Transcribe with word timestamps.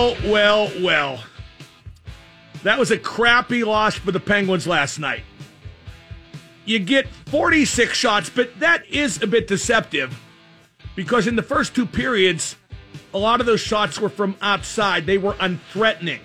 Well, 0.00 0.16
well, 0.24 0.72
well. 0.80 1.24
That 2.62 2.78
was 2.78 2.90
a 2.90 2.96
crappy 2.96 3.64
loss 3.64 3.96
for 3.96 4.12
the 4.12 4.18
Penguins 4.18 4.66
last 4.66 4.98
night. 4.98 5.24
You 6.64 6.78
get 6.78 7.06
46 7.26 7.94
shots, 7.98 8.30
but 8.30 8.58
that 8.60 8.86
is 8.86 9.22
a 9.22 9.26
bit 9.26 9.46
deceptive 9.46 10.18
because 10.96 11.26
in 11.26 11.36
the 11.36 11.42
first 11.42 11.74
two 11.74 11.84
periods, 11.84 12.56
a 13.12 13.18
lot 13.18 13.40
of 13.40 13.46
those 13.46 13.60
shots 13.60 14.00
were 14.00 14.08
from 14.08 14.38
outside. 14.40 15.04
They 15.04 15.18
were 15.18 15.34
unthreatening. 15.34 16.20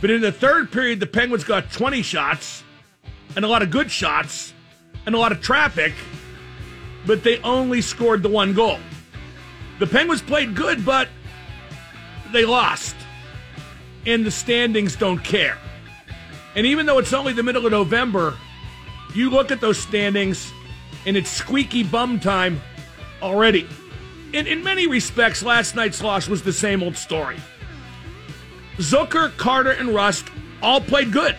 But 0.00 0.08
in 0.08 0.22
the 0.22 0.32
third 0.32 0.72
period, 0.72 1.00
the 1.00 1.06
Penguins 1.06 1.44
got 1.44 1.70
20 1.70 2.00
shots 2.00 2.64
and 3.36 3.44
a 3.44 3.48
lot 3.48 3.60
of 3.60 3.70
good 3.70 3.90
shots 3.90 4.54
and 5.04 5.14
a 5.14 5.18
lot 5.18 5.32
of 5.32 5.42
traffic, 5.42 5.92
but 7.04 7.24
they 7.24 7.40
only 7.40 7.82
scored 7.82 8.22
the 8.22 8.30
one 8.30 8.54
goal. 8.54 8.78
The 9.80 9.86
Penguins 9.86 10.22
played 10.22 10.56
good, 10.56 10.82
but 10.82 11.08
they 12.32 12.44
lost. 12.44 12.96
And 14.06 14.24
the 14.24 14.30
standings 14.30 14.96
don't 14.96 15.18
care. 15.18 15.58
And 16.54 16.66
even 16.66 16.86
though 16.86 16.98
it's 16.98 17.12
only 17.12 17.32
the 17.32 17.42
middle 17.42 17.66
of 17.66 17.72
November, 17.72 18.36
you 19.14 19.30
look 19.30 19.50
at 19.50 19.60
those 19.60 19.78
standings 19.78 20.52
and 21.06 21.16
it's 21.16 21.30
squeaky 21.30 21.82
bum 21.82 22.18
time 22.20 22.60
already. 23.22 23.66
And 24.32 24.46
in 24.46 24.62
many 24.62 24.86
respects, 24.86 25.42
last 25.42 25.74
night's 25.74 26.02
loss 26.02 26.28
was 26.28 26.42
the 26.42 26.52
same 26.52 26.82
old 26.82 26.96
story. 26.96 27.36
Zucker, 28.76 29.36
Carter, 29.36 29.72
and 29.72 29.90
Rust 29.90 30.26
all 30.62 30.80
played 30.80 31.12
good, 31.12 31.36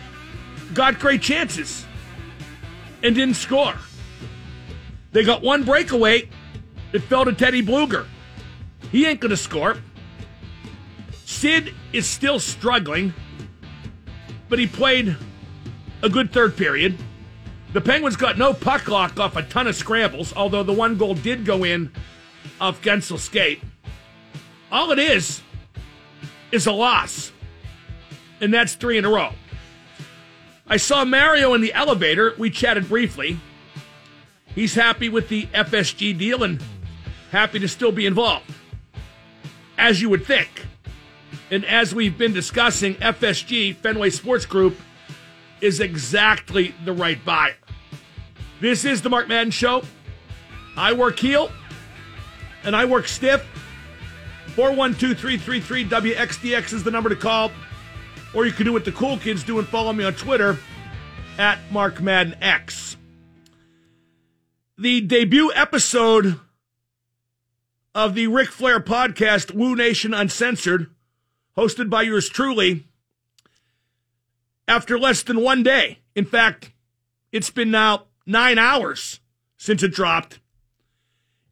got 0.74 1.00
great 1.00 1.22
chances, 1.22 1.86
and 3.02 3.16
didn't 3.16 3.36
score. 3.36 3.76
They 5.12 5.24
got 5.24 5.42
one 5.42 5.64
breakaway. 5.64 6.30
It 6.94 7.00
fell 7.04 7.26
to 7.26 7.34
Teddy 7.34 7.64
Blueger. 7.64 8.06
He 8.92 9.06
ain't 9.06 9.20
going 9.20 9.30
to 9.32 9.38
score. 9.38 9.78
Sid 11.32 11.74
is 11.94 12.06
still 12.06 12.40
struggling, 12.40 13.14
but 14.50 14.60
he 14.60 14.68
played 14.68 15.16
a 16.04 16.10
good 16.10 16.32
third 16.32 16.58
period. 16.58 16.98
The 17.74 17.82
Penguins 17.82 18.18
got 18.18 18.38
no 18.38 18.54
puck 18.54 18.88
luck 18.90 19.18
off 19.18 19.38
a 19.38 19.42
ton 19.42 19.66
of 19.66 19.76
scrambles, 19.76 20.34
although 20.36 20.62
the 20.62 20.74
one 20.74 20.98
goal 20.98 21.16
did 21.16 21.46
go 21.46 21.64
in 21.64 21.92
off 22.60 22.82
Guentzel's 22.82 23.24
skate. 23.24 23.62
All 24.72 24.92
it 24.92 25.00
is 25.00 25.42
is 26.52 26.68
a 26.68 26.74
loss, 26.74 27.32
and 28.42 28.54
that's 28.54 28.76
three 28.76 28.98
in 28.98 29.06
a 29.06 29.10
row. 29.10 29.32
I 30.68 30.78
saw 30.78 31.06
Mario 31.06 31.54
in 31.54 31.62
the 31.62 31.74
elevator. 31.74 32.36
We 32.38 32.50
chatted 32.50 32.90
briefly. 32.90 33.40
He's 34.54 34.76
happy 34.76 35.08
with 35.08 35.30
the 35.30 35.46
FSG 35.48 36.16
deal 36.18 36.44
and 36.44 36.62
happy 37.32 37.58
to 37.60 37.70
still 37.70 37.94
be 37.94 38.06
involved, 38.06 38.54
as 39.78 40.02
you 40.02 40.10
would 40.10 40.26
think. 40.26 40.68
And 41.52 41.66
as 41.66 41.94
we've 41.94 42.18
been 42.18 42.32
discussing, 42.32 42.96
FSG, 42.96 43.76
Fenway 43.76 44.10
Sports 44.10 44.46
Group, 44.46 44.78
is 45.60 45.82
exactly 45.82 46.74
the 46.86 46.94
right 46.94 47.24
buyer. 47.26 47.56
This 48.62 48.86
is 48.86 49.02
the 49.02 49.10
Mark 49.10 49.28
Madden 49.28 49.52
Show. 49.52 49.84
I 50.78 50.94
work 50.94 51.20
heel 51.20 51.52
and 52.64 52.74
I 52.74 52.86
work 52.86 53.08
stiff. 53.08 53.46
412 54.56 55.18
333 55.18 55.86
WXDX 55.86 56.74
is 56.74 56.84
the 56.84 56.92
number 56.92 57.10
to 57.10 57.16
call. 57.18 57.52
Or 58.34 58.46
you 58.46 58.54
can 58.54 58.66
do 58.66 58.72
what 58.72 58.86
the 58.86 58.92
cool 58.94 59.18
kids 59.18 59.44
do 59.44 59.60
and 59.60 59.68
follow 59.68 59.92
me 59.92 60.06
on 60.06 60.14
Twitter 60.14 60.58
at 61.38 61.60
Mark 61.70 62.02
Madden 62.02 62.36
X. 62.42 62.96
The 64.78 65.02
debut 65.02 65.52
episode 65.54 66.40
of 67.94 68.16
the 68.16 68.28
Ric 68.28 68.50
Flair 68.50 68.80
podcast, 68.80 69.54
Woo 69.54 69.76
Nation 69.76 70.14
Uncensored, 70.14 70.90
hosted 71.62 71.92
by 71.92 72.02
yours 72.02 72.28
truly, 72.28 72.88
after 74.68 74.98
less 74.98 75.22
than 75.22 75.42
one 75.42 75.62
day. 75.62 76.00
In 76.16 76.26
fact, 76.26 76.72
it's 77.32 77.52
been 77.52 77.70
now 77.70 78.06
nine 78.26 78.58
hours 78.58 79.20
since 79.58 79.84
it 79.84 79.94
dropped. 79.94 80.40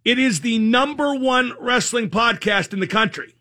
It 0.04 0.18
is 0.18 0.42
the 0.42 0.58
number 0.58 1.14
one 1.14 1.54
wrestling 1.60 2.10
podcast 2.10 2.74
in 2.74 2.80
the 2.80 2.88
country. 2.88 3.36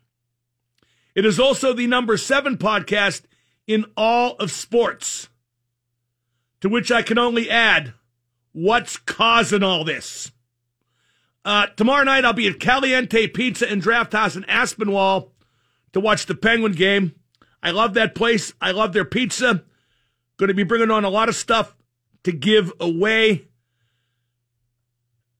It 1.15 1.25
is 1.25 1.39
also 1.39 1.73
the 1.73 1.87
number 1.87 2.17
seven 2.17 2.55
podcast 2.55 3.23
in 3.65 3.85
all 3.97 4.35
of 4.35 4.51
sports. 4.51 5.27
To 6.61 6.69
which 6.69 6.91
I 6.91 7.01
can 7.01 7.17
only 7.17 7.49
add, 7.49 7.93
what's 8.51 8.97
causing 8.97 9.63
all 9.63 9.83
this? 9.83 10.31
Uh, 11.43 11.65
tomorrow 11.75 12.03
night 12.03 12.25
I'll 12.25 12.33
be 12.33 12.47
at 12.47 12.59
Caliente 12.59 13.25
Pizza 13.27 13.67
and 13.67 13.81
Draft 13.81 14.13
House 14.13 14.35
in 14.35 14.43
Aspinwall 14.43 15.31
to 15.93 15.99
watch 15.99 16.25
the 16.25 16.35
Penguin 16.35 16.73
game. 16.73 17.15
I 17.61 17.71
love 17.71 17.93
that 17.95 18.15
place. 18.15 18.53
I 18.61 18.71
love 18.71 18.93
their 18.93 19.05
pizza. 19.05 19.63
Going 20.37 20.47
to 20.47 20.53
be 20.53 20.63
bringing 20.63 20.91
on 20.91 21.03
a 21.03 21.09
lot 21.09 21.29
of 21.29 21.35
stuff 21.35 21.75
to 22.23 22.31
give 22.31 22.71
away. 22.79 23.47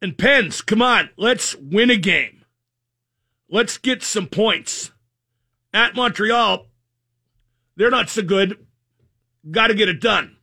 And 0.01 0.17
Pens, 0.17 0.61
come 0.61 0.81
on, 0.81 1.09
let's 1.17 1.55
win 1.55 1.89
a 1.89 1.97
game. 1.97 2.45
Let's 3.49 3.77
get 3.77 4.03
some 4.03 4.27
points. 4.27 4.91
At 5.73 5.95
Montreal, 5.95 6.67
they're 7.75 7.89
not 7.89 8.09
so 8.09 8.21
good. 8.21 8.65
Got 9.49 9.67
to 9.67 9.73
get 9.73 9.89
it 9.89 10.01
done. 10.01 10.37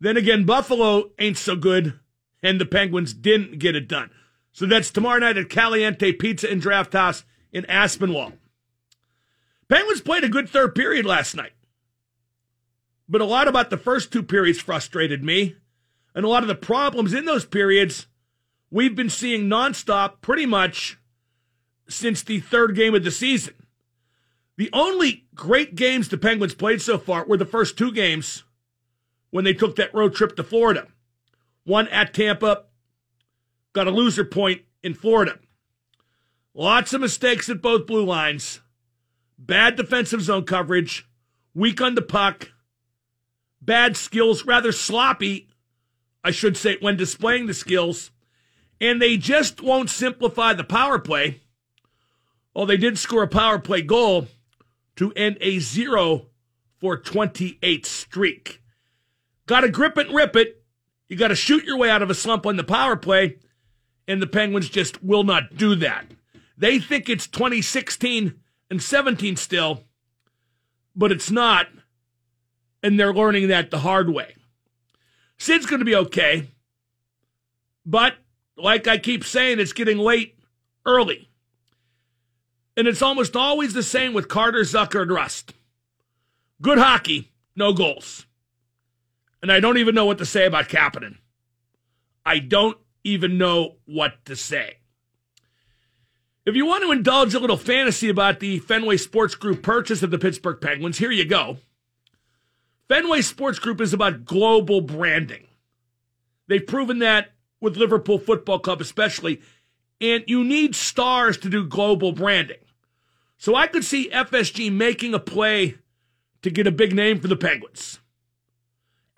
Then 0.00 0.16
again, 0.16 0.44
Buffalo 0.44 1.10
ain't 1.18 1.36
so 1.36 1.56
good, 1.56 1.98
and 2.42 2.60
the 2.60 2.66
Penguins 2.66 3.14
didn't 3.14 3.58
get 3.58 3.74
it 3.74 3.88
done. 3.88 4.10
So 4.52 4.66
that's 4.66 4.90
tomorrow 4.90 5.18
night 5.18 5.36
at 5.36 5.50
Caliente 5.50 6.12
Pizza 6.12 6.50
and 6.50 6.60
Draft 6.60 6.92
House 6.92 7.24
in 7.52 7.64
Aspinwall. 7.66 8.32
Penguins 9.68 10.00
played 10.00 10.24
a 10.24 10.28
good 10.28 10.48
third 10.48 10.74
period 10.74 11.04
last 11.04 11.34
night. 11.34 11.52
But 13.08 13.20
a 13.20 13.26
lot 13.26 13.48
about 13.48 13.70
the 13.70 13.76
first 13.76 14.12
two 14.12 14.22
periods 14.22 14.60
frustrated 14.60 15.24
me. 15.24 15.56
And 16.14 16.24
a 16.24 16.28
lot 16.28 16.42
of 16.42 16.48
the 16.48 16.54
problems 16.54 17.14
in 17.14 17.26
those 17.26 17.44
periods 17.44 18.06
we've 18.70 18.96
been 18.96 19.10
seeing 19.10 19.44
nonstop 19.44 20.20
pretty 20.20 20.46
much 20.46 20.98
since 21.88 22.22
the 22.22 22.40
third 22.40 22.74
game 22.74 22.94
of 22.94 23.04
the 23.04 23.10
season. 23.10 23.54
The 24.56 24.70
only 24.72 25.26
great 25.34 25.74
games 25.74 26.08
the 26.08 26.18
Penguins 26.18 26.54
played 26.54 26.82
so 26.82 26.98
far 26.98 27.24
were 27.24 27.36
the 27.36 27.44
first 27.44 27.78
two 27.78 27.92
games 27.92 28.44
when 29.30 29.44
they 29.44 29.54
took 29.54 29.76
that 29.76 29.94
road 29.94 30.14
trip 30.14 30.34
to 30.36 30.42
Florida. 30.42 30.88
One 31.64 31.86
at 31.88 32.12
Tampa, 32.12 32.64
got 33.72 33.86
a 33.86 33.92
loser 33.92 34.24
point 34.24 34.62
in 34.82 34.94
Florida. 34.94 35.38
Lots 36.54 36.92
of 36.92 37.00
mistakes 37.00 37.48
at 37.48 37.62
both 37.62 37.86
blue 37.86 38.04
lines, 38.04 38.60
bad 39.38 39.76
defensive 39.76 40.22
zone 40.22 40.44
coverage, 40.44 41.08
weak 41.54 41.80
on 41.80 41.94
the 41.94 42.02
puck, 42.02 42.50
bad 43.60 43.96
skills, 43.96 44.44
rather 44.44 44.72
sloppy, 44.72 45.48
I 46.24 46.30
should 46.30 46.56
say, 46.56 46.76
when 46.80 46.96
displaying 46.96 47.46
the 47.46 47.54
skills. 47.54 48.10
And 48.80 49.00
they 49.00 49.16
just 49.16 49.60
won't 49.60 49.90
simplify 49.90 50.52
the 50.52 50.64
power 50.64 50.98
play. 50.98 51.42
Well, 52.54 52.66
they 52.66 52.76
did 52.76 52.98
score 52.98 53.22
a 53.22 53.28
power 53.28 53.58
play 53.58 53.82
goal 53.82 54.28
to 54.96 55.12
end 55.12 55.38
a 55.40 55.58
zero 55.58 56.26
for 56.78 56.96
28 56.96 57.86
streak. 57.86 58.62
Got 59.46 59.60
to 59.60 59.68
grip 59.68 59.96
it 59.98 60.08
and 60.08 60.16
rip 60.16 60.36
it. 60.36 60.62
You 61.08 61.16
got 61.16 61.28
to 61.28 61.34
shoot 61.34 61.64
your 61.64 61.78
way 61.78 61.88
out 61.90 62.02
of 62.02 62.10
a 62.10 62.14
slump 62.14 62.46
on 62.46 62.56
the 62.56 62.64
power 62.64 62.96
play, 62.96 63.38
and 64.06 64.20
the 64.20 64.26
Penguins 64.26 64.68
just 64.68 65.02
will 65.02 65.24
not 65.24 65.56
do 65.56 65.74
that. 65.76 66.06
They 66.56 66.78
think 66.78 67.08
it's 67.08 67.26
2016 67.26 68.34
and 68.70 68.82
17 68.82 69.36
still, 69.36 69.84
but 70.94 71.12
it's 71.12 71.30
not, 71.30 71.68
and 72.82 72.98
they're 72.98 73.14
learning 73.14 73.48
that 73.48 73.70
the 73.70 73.80
hard 73.80 74.10
way. 74.10 74.34
Sid's 75.38 75.66
going 75.66 75.78
to 75.78 75.84
be 75.84 75.94
okay, 75.94 76.48
but 77.86 78.14
like 78.56 78.88
I 78.88 78.98
keep 78.98 79.24
saying, 79.24 79.60
it's 79.60 79.72
getting 79.72 79.98
late 79.98 80.38
early. 80.84 81.30
And 82.76 82.86
it's 82.86 83.02
almost 83.02 83.34
always 83.34 83.74
the 83.74 83.82
same 83.82 84.12
with 84.12 84.28
Carter, 84.28 84.60
Zucker, 84.60 85.02
and 85.02 85.10
Rust. 85.10 85.52
Good 86.60 86.78
hockey, 86.78 87.32
no 87.56 87.72
goals. 87.72 88.26
And 89.42 89.52
I 89.52 89.60
don't 89.60 89.78
even 89.78 89.94
know 89.94 90.06
what 90.06 90.18
to 90.18 90.26
say 90.26 90.46
about 90.46 90.68
Kapanen. 90.68 91.18
I 92.26 92.40
don't 92.40 92.76
even 93.04 93.38
know 93.38 93.76
what 93.84 94.24
to 94.26 94.36
say. 94.36 94.77
If 96.48 96.56
you 96.56 96.64
want 96.64 96.82
to 96.82 96.92
indulge 96.92 97.34
a 97.34 97.40
little 97.40 97.58
fantasy 97.58 98.08
about 98.08 98.40
the 98.40 98.58
Fenway 98.60 98.96
Sports 98.96 99.34
Group 99.34 99.62
purchase 99.62 100.02
of 100.02 100.10
the 100.10 100.18
Pittsburgh 100.18 100.58
Penguins, 100.58 100.96
here 100.96 101.10
you 101.10 101.26
go. 101.26 101.58
Fenway 102.88 103.20
Sports 103.20 103.58
Group 103.58 103.82
is 103.82 103.92
about 103.92 104.24
global 104.24 104.80
branding. 104.80 105.46
They've 106.46 106.66
proven 106.66 107.00
that 107.00 107.32
with 107.60 107.76
Liverpool 107.76 108.18
Football 108.18 108.60
Club, 108.60 108.80
especially, 108.80 109.42
and 110.00 110.24
you 110.26 110.42
need 110.42 110.74
stars 110.74 111.36
to 111.36 111.50
do 111.50 111.66
global 111.66 112.12
branding. 112.12 112.64
So 113.36 113.54
I 113.54 113.66
could 113.66 113.84
see 113.84 114.08
FSG 114.08 114.72
making 114.72 115.12
a 115.12 115.18
play 115.18 115.76
to 116.40 116.48
get 116.48 116.66
a 116.66 116.72
big 116.72 116.94
name 116.94 117.20
for 117.20 117.28
the 117.28 117.36
Penguins. 117.36 117.98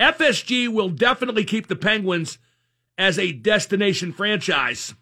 FSG 0.00 0.67
will 0.67 0.88
definitely 0.88 1.44
keep 1.44 1.69
the 1.69 1.77
Penguins 1.77 2.38
as 2.99 3.21
a 3.21 3.31
destination 3.31 4.12
franchise. 4.12 4.94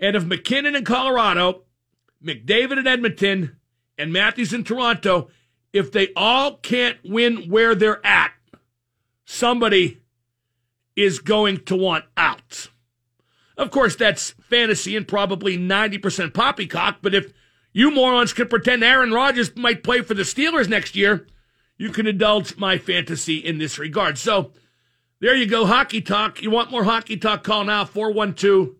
And 0.00 0.16
if 0.16 0.24
MacKinnon 0.24 0.74
in 0.74 0.84
Colorado, 0.84 1.64
McDavid 2.24 2.78
in 2.78 2.86
Edmonton, 2.86 3.56
and 4.00 4.12
Matthews 4.12 4.54
in 4.54 4.64
Toronto, 4.64 5.28
if 5.74 5.92
they 5.92 6.08
all 6.16 6.56
can't 6.56 6.96
win 7.04 7.50
where 7.50 7.74
they're 7.74 8.04
at, 8.04 8.32
somebody 9.26 10.00
is 10.96 11.18
going 11.18 11.58
to 11.64 11.76
want 11.76 12.06
out. 12.16 12.70
Of 13.58 13.70
course, 13.70 13.94
that's 13.94 14.30
fantasy 14.40 14.96
and 14.96 15.06
probably 15.06 15.58
90% 15.58 16.32
poppycock, 16.32 16.98
but 17.02 17.14
if 17.14 17.32
you 17.74 17.90
morons 17.90 18.32
can 18.32 18.48
pretend 18.48 18.82
Aaron 18.82 19.12
Rodgers 19.12 19.54
might 19.54 19.84
play 19.84 20.00
for 20.00 20.14
the 20.14 20.22
Steelers 20.22 20.68
next 20.68 20.96
year, 20.96 21.26
you 21.76 21.90
can 21.90 22.06
indulge 22.06 22.56
my 22.56 22.78
fantasy 22.78 23.36
in 23.36 23.58
this 23.58 23.78
regard. 23.78 24.16
So 24.16 24.52
there 25.20 25.36
you 25.36 25.46
go, 25.46 25.66
hockey 25.66 26.00
talk. 26.00 26.42
You 26.42 26.50
want 26.50 26.70
more 26.70 26.84
hockey 26.84 27.18
talk? 27.18 27.44
Call 27.44 27.64
now 27.64 27.84
412 27.84 28.76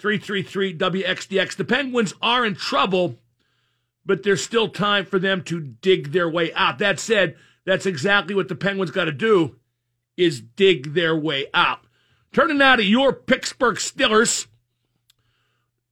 333 0.00 0.76
WXDX. 0.76 1.56
The 1.56 1.64
Penguins 1.64 2.14
are 2.22 2.44
in 2.46 2.54
trouble, 2.54 3.16
but 4.04 4.22
there's 4.22 4.42
still 4.42 4.68
time 4.68 5.04
for 5.04 5.18
them 5.18 5.42
to 5.44 5.60
dig 5.60 6.12
their 6.12 6.28
way 6.28 6.52
out. 6.54 6.78
That 6.78 6.98
said, 6.98 7.36
that's 7.64 7.86
exactly 7.86 8.34
what 8.34 8.48
the 8.48 8.54
Penguins 8.54 8.90
got 8.90 9.04
to 9.04 9.12
do 9.12 9.56
is 10.16 10.40
dig 10.40 10.94
their 10.94 11.16
way 11.16 11.46
out. 11.54 11.80
Turning 12.32 12.58
now 12.58 12.76
to 12.76 12.82
your 12.84 13.12
Pittsburgh 13.12 13.76
Steelers. 13.76 14.46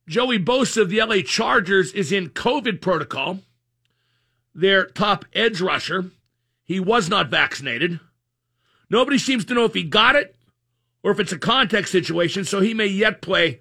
Joey 0.09 0.39
Bosa 0.39 0.83
of 0.83 0.91
the 0.91 1.03
LA 1.03 1.23
Chargers 1.23 1.93
is 1.93 2.13
in 2.13 2.31
COVID 2.31 2.81
protocol. 2.81 3.41
Their 4.55 4.87
top 4.87 5.25
edge 5.35 5.61
rusher. 5.61 6.07
He 6.65 6.81
was 6.81 7.09
not 7.09 7.29
vaccinated. 7.29 8.01
Nobody 8.91 9.19
seems 9.19 9.45
to 9.47 9.55
know 9.55 9.65
if 9.65 9.75
he 9.75 9.83
got 9.83 10.17
it 10.17 10.35
or 11.03 11.11
if 11.11 11.21
it's 11.21 11.33
a 11.33 11.39
contact 11.39 11.89
situation, 11.89 12.45
so 12.45 12.61
he 12.61 12.75
may 12.75 12.87
yet 12.87 13.21
play 13.21 13.61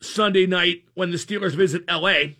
Sunday 0.00 0.46
night 0.46 0.84
when 0.94 1.10
the 1.10 1.16
Steelers 1.16 1.54
visit 1.54 1.84
LA. 1.88 2.34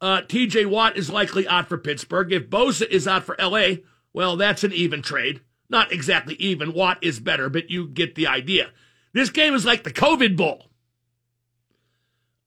Uh, 0.00 0.22
TJ 0.22 0.66
Watt 0.66 0.96
is 0.96 1.10
likely 1.10 1.46
out 1.46 1.68
for 1.68 1.78
Pittsburgh. 1.78 2.32
If 2.32 2.50
Bosa 2.50 2.88
is 2.88 3.06
out 3.06 3.24
for 3.24 3.36
LA, 3.38 3.76
well, 4.12 4.36
that's 4.36 4.64
an 4.64 4.72
even 4.72 5.00
trade. 5.00 5.40
Not 5.68 5.92
exactly 5.92 6.34
even. 6.34 6.72
Watt 6.72 6.98
is 7.02 7.20
better, 7.20 7.48
but 7.48 7.70
you 7.70 7.88
get 7.88 8.14
the 8.14 8.26
idea. 8.26 8.70
This 9.12 9.30
game 9.30 9.54
is 9.54 9.64
like 9.64 9.84
the 9.84 9.92
COVID 9.92 10.36
Bowl. 10.36 10.70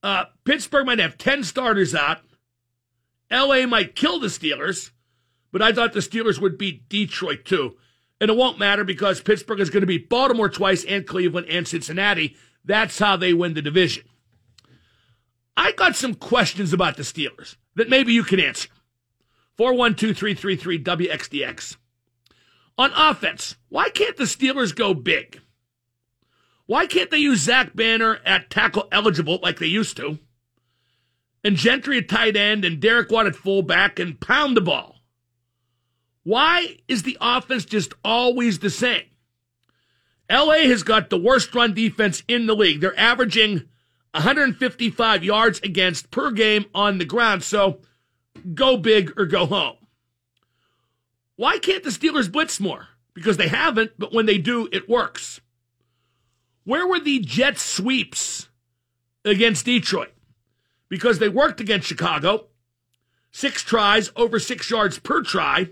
Uh, 0.02 0.26
Pittsburgh 0.44 0.86
might 0.86 0.98
have 0.98 1.18
10 1.18 1.42
starters 1.42 1.94
out. 1.94 2.18
LA 3.30 3.66
might 3.66 3.96
kill 3.96 4.20
the 4.20 4.28
Steelers, 4.28 4.90
but 5.50 5.62
I 5.62 5.72
thought 5.72 5.92
the 5.92 6.00
Steelers 6.00 6.40
would 6.40 6.58
beat 6.58 6.88
Detroit 6.88 7.44
too. 7.44 7.76
And 8.20 8.30
it 8.30 8.36
won't 8.36 8.58
matter 8.58 8.84
because 8.84 9.20
Pittsburgh 9.20 9.60
is 9.60 9.70
going 9.70 9.80
to 9.80 9.86
beat 9.86 10.08
Baltimore 10.08 10.48
twice 10.48 10.84
and 10.84 11.06
Cleveland 11.06 11.48
and 11.50 11.66
Cincinnati. 11.66 12.36
That's 12.66 12.98
how 12.98 13.16
they 13.16 13.32
win 13.32 13.54
the 13.54 13.62
division. 13.62 14.04
I 15.56 15.72
got 15.72 15.96
some 15.96 16.14
questions 16.14 16.72
about 16.72 16.96
the 16.96 17.02
Steelers 17.02 17.56
that 17.76 17.88
maybe 17.88 18.12
you 18.12 18.24
can 18.24 18.40
answer. 18.40 18.68
412 19.56 20.16
333 20.16 20.82
WXDX. 20.82 21.76
On 22.76 22.92
offense, 22.94 23.56
why 23.70 23.88
can't 23.88 24.16
the 24.16 24.24
Steelers 24.24 24.74
go 24.74 24.92
big? 24.92 25.40
Why 26.66 26.86
can't 26.86 27.10
they 27.10 27.18
use 27.18 27.40
Zach 27.40 27.74
Banner 27.74 28.18
at 28.26 28.50
tackle 28.50 28.88
eligible 28.92 29.38
like 29.42 29.58
they 29.58 29.66
used 29.66 29.96
to? 29.96 30.18
And 31.42 31.56
Gentry 31.56 31.98
at 31.98 32.08
tight 32.08 32.36
end 32.36 32.64
and 32.64 32.80
Derek 32.80 33.10
Watt 33.10 33.26
at 33.26 33.36
fullback 33.36 33.98
and 34.00 34.20
pound 34.20 34.56
the 34.56 34.60
ball? 34.60 34.96
Why 36.24 36.78
is 36.88 37.04
the 37.04 37.16
offense 37.20 37.64
just 37.64 37.94
always 38.04 38.58
the 38.58 38.68
same? 38.68 39.04
LA 40.30 40.68
has 40.68 40.82
got 40.82 41.10
the 41.10 41.18
worst 41.18 41.54
run 41.54 41.72
defense 41.74 42.22
in 42.26 42.46
the 42.46 42.56
league. 42.56 42.80
They're 42.80 42.98
averaging 42.98 43.68
155 44.12 45.22
yards 45.22 45.60
against 45.60 46.10
per 46.10 46.30
game 46.30 46.66
on 46.74 46.98
the 46.98 47.04
ground. 47.04 47.42
So 47.42 47.80
go 48.54 48.76
big 48.76 49.12
or 49.18 49.26
go 49.26 49.46
home. 49.46 49.76
Why 51.36 51.58
can't 51.58 51.84
the 51.84 51.90
Steelers 51.90 52.32
blitz 52.32 52.58
more? 52.58 52.88
Because 53.14 53.36
they 53.36 53.48
haven't, 53.48 53.92
but 53.98 54.12
when 54.12 54.26
they 54.26 54.38
do, 54.38 54.68
it 54.72 54.88
works. 54.88 55.40
Where 56.64 56.86
were 56.86 57.00
the 57.00 57.20
Jets 57.20 57.62
sweeps 57.62 58.48
against 59.24 59.66
Detroit? 59.66 60.12
Because 60.88 61.18
they 61.18 61.28
worked 61.28 61.60
against 61.60 61.86
Chicago. 61.86 62.48
Six 63.30 63.62
tries, 63.62 64.10
over 64.16 64.38
six 64.38 64.70
yards 64.70 64.98
per 64.98 65.22
try. 65.22 65.70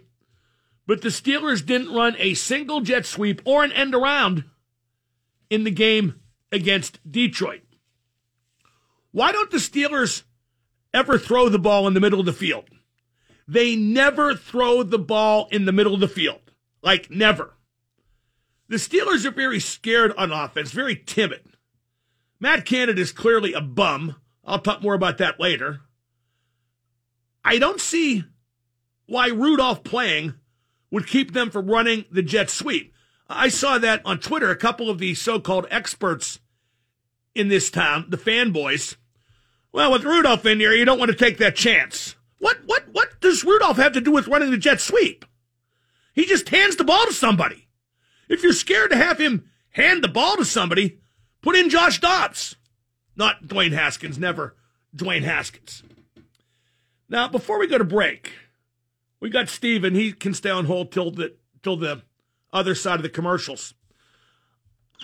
But 0.87 1.01
the 1.01 1.09
Steelers 1.09 1.65
didn't 1.65 1.95
run 1.95 2.15
a 2.19 2.35
single 2.35 2.81
jet 2.81 3.07
sweep 3.07 3.41
or 3.45 3.65
an 3.65 3.73
end 3.73 3.95
around 3.95 4.45
in 5.49 5.65
the 5.65 5.71
game 5.71 6.21
against 6.53 6.99
Detroit. 7.11 7.63
Why 9.13 9.33
don't 9.33 9.51
the 9.51 9.59
Steelers 9.59 10.25
ever 10.93 11.19
throw 11.19 11.49
the 11.49 11.59
ball 11.59 11.87
in 11.87 11.95
the 11.95 12.01
middle 12.01 12.21
of 12.21 12.27
the 12.27 12.33
field? 12.33 12.65
They 13.47 13.77
never 13.77 14.35
throw 14.35 14.83
the 14.83 14.99
ball 14.99 15.49
in 15.51 15.65
the 15.65 15.73
middle 15.73 15.95
of 15.95 16.01
the 16.01 16.09
field. 16.09 16.41
Like, 16.83 17.11
never. 17.11 17.55
The 18.69 18.77
Steelers 18.77 19.25
are 19.25 19.31
very 19.31 19.61
scared 19.61 20.13
on 20.17 20.33
offense, 20.33 20.71
very 20.71 20.97
timid. 20.97 21.43
Matt 22.41 22.65
Canada 22.65 23.01
is 23.01 23.13
clearly 23.13 23.53
a 23.53 23.61
bum. 23.61 24.17
I'll 24.45 24.59
talk 24.59 24.83
more 24.83 24.95
about 24.95 25.19
that 25.19 25.39
later. 25.39 25.81
I 27.45 27.59
don't 27.59 27.81
see 27.81 28.25
why 29.07 29.29
Rudolph 29.29 29.85
playing 29.85 30.35
would 30.95 31.09
keep 31.09 31.33
them 31.33 31.51
from 31.51 31.67
running 31.67 32.05
the 32.11 32.23
jet 32.23 32.49
sweep. 32.49 32.95
I 33.29 33.49
saw 33.49 33.79
that 33.79 34.01
on 34.05 34.21
Twitter. 34.21 34.51
A 34.51 34.57
couple 34.57 34.89
of 34.89 34.99
the 34.99 35.15
so 35.15 35.41
called 35.41 35.67
experts 35.69 36.39
in 37.35 37.49
this 37.49 37.69
town, 37.69 38.07
the 38.09 38.17
fanboys, 38.17 38.97
well, 39.73 39.91
with 39.91 40.05
Rudolph 40.05 40.47
in 40.47 40.61
here, 40.61 40.73
you 40.73 40.85
don't 40.85 41.01
want 41.01 41.11
to 41.11 41.17
take 41.17 41.39
that 41.39 41.57
chance. 41.57 42.15
What 42.39 42.59
what 42.65 42.85
what 42.93 43.21
does 43.21 43.43
Rudolph 43.43 43.77
have 43.77 43.93
to 43.95 44.01
do 44.01 44.13
with 44.13 44.29
running 44.29 44.53
the 44.53 44.57
jet 44.57 44.81
sweep? 44.81 45.25
He 46.13 46.27
just 46.27 46.49
hands 46.51 46.77
the 46.77 46.85
ball 46.85 47.05
to 47.07 47.13
somebody. 47.13 47.67
If 48.29 48.45
you're 48.45 48.53
scared 48.53 48.91
to 48.91 48.97
have 48.97 49.19
him 49.19 49.51
hand 49.71 50.05
the 50.05 50.09
ball 50.09 50.37
to 50.37 50.45
somebody, 50.45 51.01
put 51.43 51.57
in 51.57 51.71
Josh 51.71 52.01
Dobbs. 52.01 52.55
Not 53.17 53.49
Dwayne 53.49 53.73
Haskins, 53.73 54.17
never 54.17 54.55
Dwayne 54.97 55.25
Haskins. 55.25 55.83
Now, 57.09 57.27
before 57.27 57.59
we 57.59 57.67
go 57.67 57.79
to 57.79 57.85
break, 57.85 58.33
we 59.21 59.31
got 59.31 59.49
Steven. 59.49 59.95
He 59.95 60.13
can 60.13 60.35
stay 60.35 60.51
on 60.51 60.67
hold 60.67 60.93
till 60.93 61.11
the 61.11 61.35
till 61.63 61.77
the 61.77 62.03
other 62.53 62.75
side 62.75 62.97
of 62.97 63.03
the 63.03 63.09
commercials. 63.09 63.75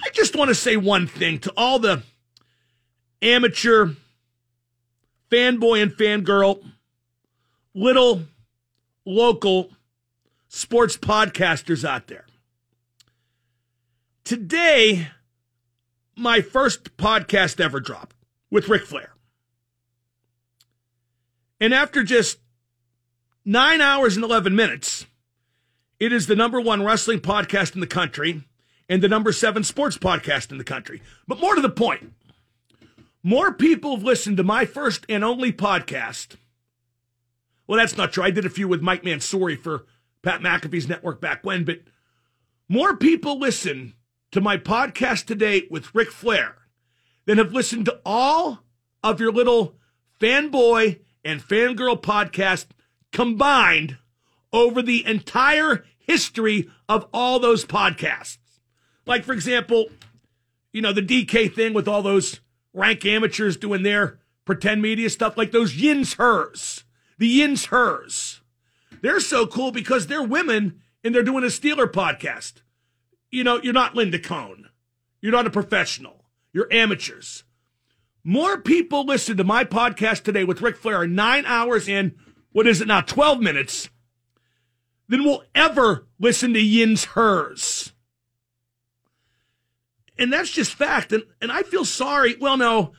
I 0.03 0.11
just 0.11 0.37
want 0.37 0.49
to 0.49 0.55
say 0.55 0.77
one 0.77 1.07
thing 1.07 1.39
to 1.41 1.53
all 1.57 1.79
the 1.79 2.03
amateur 3.23 3.91
fanboy 5.31 5.83
and 5.83 5.93
fangirl, 5.93 6.65
little 7.75 8.23
local 9.05 9.71
sports 10.49 10.97
podcasters 10.97 11.85
out 11.85 12.07
there. 12.09 12.27
Today, 14.25 15.09
my 16.17 16.41
first 16.41 16.97
podcast 16.97 17.61
ever 17.61 17.81
dropped 17.81 18.17
with 18.51 18.69
Ric 18.69 18.85
Flair. 18.85 19.13
And 21.61 21.75
after 21.75 22.03
just 22.03 22.39
nine 23.45 23.81
hours 23.81 24.17
and 24.17 24.25
11 24.25 24.55
minutes, 24.55 25.07
it 25.99 26.13
is 26.13 26.27
the 26.27 26.37
number 26.37 26.61
one 26.61 26.83
wrestling 26.83 27.21
podcast 27.21 27.75
in 27.75 27.81
the 27.81 27.87
country 27.87 28.43
and 28.89 29.03
the 29.03 29.09
number 29.09 29.33
seven 29.33 29.63
sports 29.63 29.97
podcast 29.97 30.51
in 30.51 30.59
the 30.59 30.65
country. 30.65 31.03
But 31.27 31.41
more 31.41 31.55
to 31.55 31.61
the 31.61 31.69
point, 31.69 32.13
more 33.23 33.53
people 33.53 33.97
have 33.97 34.05
listened 34.05 34.37
to 34.39 34.43
my 34.43 34.65
first 34.65 35.05
and 35.09 35.23
only 35.23 35.53
podcast. 35.53 36.37
Well, 37.67 37.79
that's 37.79 37.97
not 37.97 38.13
true. 38.13 38.25
I 38.25 38.31
did 38.31 38.47
a 38.47 38.51
few 38.51 38.67
with 38.67 38.83
Mike 38.83 39.03
Mansouri 39.03 39.59
for 39.59 39.85
Pat 40.23 40.41
McAfee's 40.41 40.89
network 40.89 41.21
back 41.21 41.45
when, 41.45 41.65
but 41.65 41.81
more 42.69 42.97
people 42.97 43.39
listen 43.39 43.95
to 44.33 44.41
my 44.41 44.57
podcast 44.57 45.27
today 45.27 45.67
with 45.71 45.95
Ric 45.95 46.11
Flair 46.11 46.57
than 47.27 47.39
have 47.39 47.53
listened 47.53 47.85
to 47.87 48.01
all 48.05 48.65
of 49.05 49.21
your 49.21 49.33
little 49.33 49.77
fanboy 50.21 51.01
and 51.25 51.41
fangirl 51.41 52.01
podcast 52.01 52.67
combined 53.13 53.99
over 54.53 54.83
the 54.83 55.05
entire 55.07 55.85
history 55.99 56.71
of 56.89 57.07
all 57.13 57.39
those 57.39 57.65
podcasts. 57.65 58.39
Like, 59.07 59.25
for 59.25 59.33
example, 59.33 59.87
you 60.73 60.83
know, 60.83 60.93
the 60.93 61.03
DK 61.03 61.53
thing 61.53 61.73
with 61.73 61.89
all 61.89 62.03
those 62.03 62.41
rank 62.73 63.05
amateurs 63.05 63.57
doing 63.57 63.83
their 63.83 64.19
pretend 64.45 64.83
media 64.83 65.11
stuff, 65.11 65.37
like 65.37 65.53
those 65.53 65.77
yins 65.77 66.15
hers, 66.15 66.85
the 67.19 67.29
yins 67.29 67.67
hers. 67.67 68.41
They're 69.03 69.21
so 69.21 69.47
cool 69.47 69.73
because 69.73 70.07
they're 70.07 70.23
women 70.23 70.81
and 71.03 71.15
they're 71.15 71.23
doing 71.23 71.45
a 71.45 71.49
Steeler 71.49 71.91
podcast. 71.91 72.55
You 73.31 73.45
know, 73.45 73.61
you're 73.63 73.73
not 73.73 73.95
Linda 73.95 74.19
Cohn. 74.19 74.69
You're 75.21 75.33
not 75.33 75.47
a 75.47 75.51
professional. 75.51 76.25
You're 76.53 76.73
amateurs. 76.73 77.45
More 78.25 78.59
people 78.59 79.07
listen 79.07 79.37
to 79.37 79.45
my 79.45 79.65
podcast 79.65 80.25
today 80.25 80.45
with 80.45 80.61
Ric 80.61 80.77
Flair 80.77 81.07
nine 81.07 81.47
hours 81.47 81.89
in, 81.89 82.17
what 82.53 82.67
is 82.67 82.81
it 82.81 82.89
now, 82.89 83.01
12 83.01 83.41
minutes, 83.41 83.89
than 85.09 85.25
will 85.25 85.45
ever 85.55 86.07
listen 86.19 86.53
to 86.55 86.61
Yin's 86.61 87.05
Hers 87.05 87.93
and 90.21 90.31
that's 90.31 90.51
just 90.51 90.75
fact. 90.75 91.13
And 91.13 91.25
and 91.41 91.51
I 91.51 91.63
feel 91.63 91.85
sorry. 91.85 92.37
Well, 92.39 92.57
no, 92.57 92.93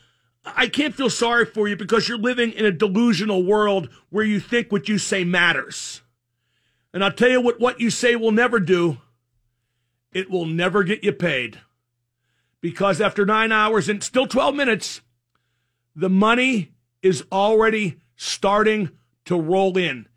I 0.43 0.67
can't 0.67 0.95
feel 0.95 1.09
sorry 1.09 1.45
for 1.45 1.67
you 1.69 1.77
because 1.77 2.09
you're 2.09 2.17
living 2.17 2.51
in 2.51 2.65
a 2.65 2.71
delusional 2.71 3.43
world 3.43 3.89
where 4.09 4.25
you 4.25 4.39
think 4.39 4.71
what 4.71 4.89
you 4.89 4.97
say 4.97 5.23
matters. 5.23 6.01
And 6.93 7.03
I'll 7.03 7.11
tell 7.11 7.29
you 7.29 7.39
what 7.39 7.59
what 7.59 7.79
you 7.79 7.91
say 7.91 8.15
will 8.15 8.31
never 8.31 8.59
do. 8.59 8.97
It 10.11 10.29
will 10.29 10.45
never 10.45 10.83
get 10.83 11.03
you 11.05 11.13
paid. 11.13 11.59
Because 12.59 12.99
after 12.99 13.25
nine 13.25 13.51
hours 13.51 13.87
and 13.87 14.03
still 14.03 14.27
12 14.27 14.53
minutes, 14.53 15.01
the 15.95 16.09
money 16.09 16.71
is 17.01 17.23
already 17.31 17.99
starting 18.15 18.91
to 19.25 19.39
roll 19.39 19.77
in. 19.77 20.07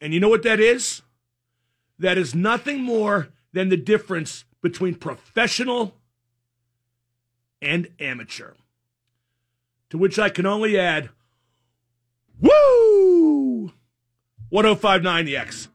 And 0.00 0.12
you 0.12 0.20
know 0.20 0.28
what 0.28 0.42
that 0.42 0.60
is? 0.60 1.02
That 1.98 2.18
is 2.18 2.34
nothing 2.34 2.82
more 2.82 3.28
than 3.52 3.68
the 3.68 3.76
difference 3.76 4.44
between 4.60 4.94
professional 4.94 5.94
and 7.60 7.88
amateur. 8.00 8.54
To 9.90 9.98
which 9.98 10.18
I 10.18 10.28
can 10.28 10.46
only 10.46 10.78
add, 10.78 11.10
woo! 12.40 13.72
1059 14.48 15.24
the 15.24 15.36
X. 15.36 15.68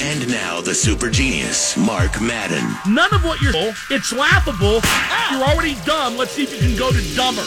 And 0.00 0.28
now 0.28 0.60
the 0.60 0.74
super 0.74 1.10
genius, 1.10 1.76
Mark 1.76 2.20
Madden. 2.20 2.64
None 2.92 3.12
of 3.14 3.24
what 3.24 3.40
you're 3.40 3.52
it's 3.90 4.12
laughable. 4.12 4.80
You're 5.30 5.42
already 5.42 5.74
dumb. 5.86 6.16
Let's 6.16 6.32
see 6.32 6.44
if 6.44 6.52
you 6.52 6.58
can 6.68 6.76
go 6.78 6.92
to 6.92 7.16
dumber. 7.16 7.42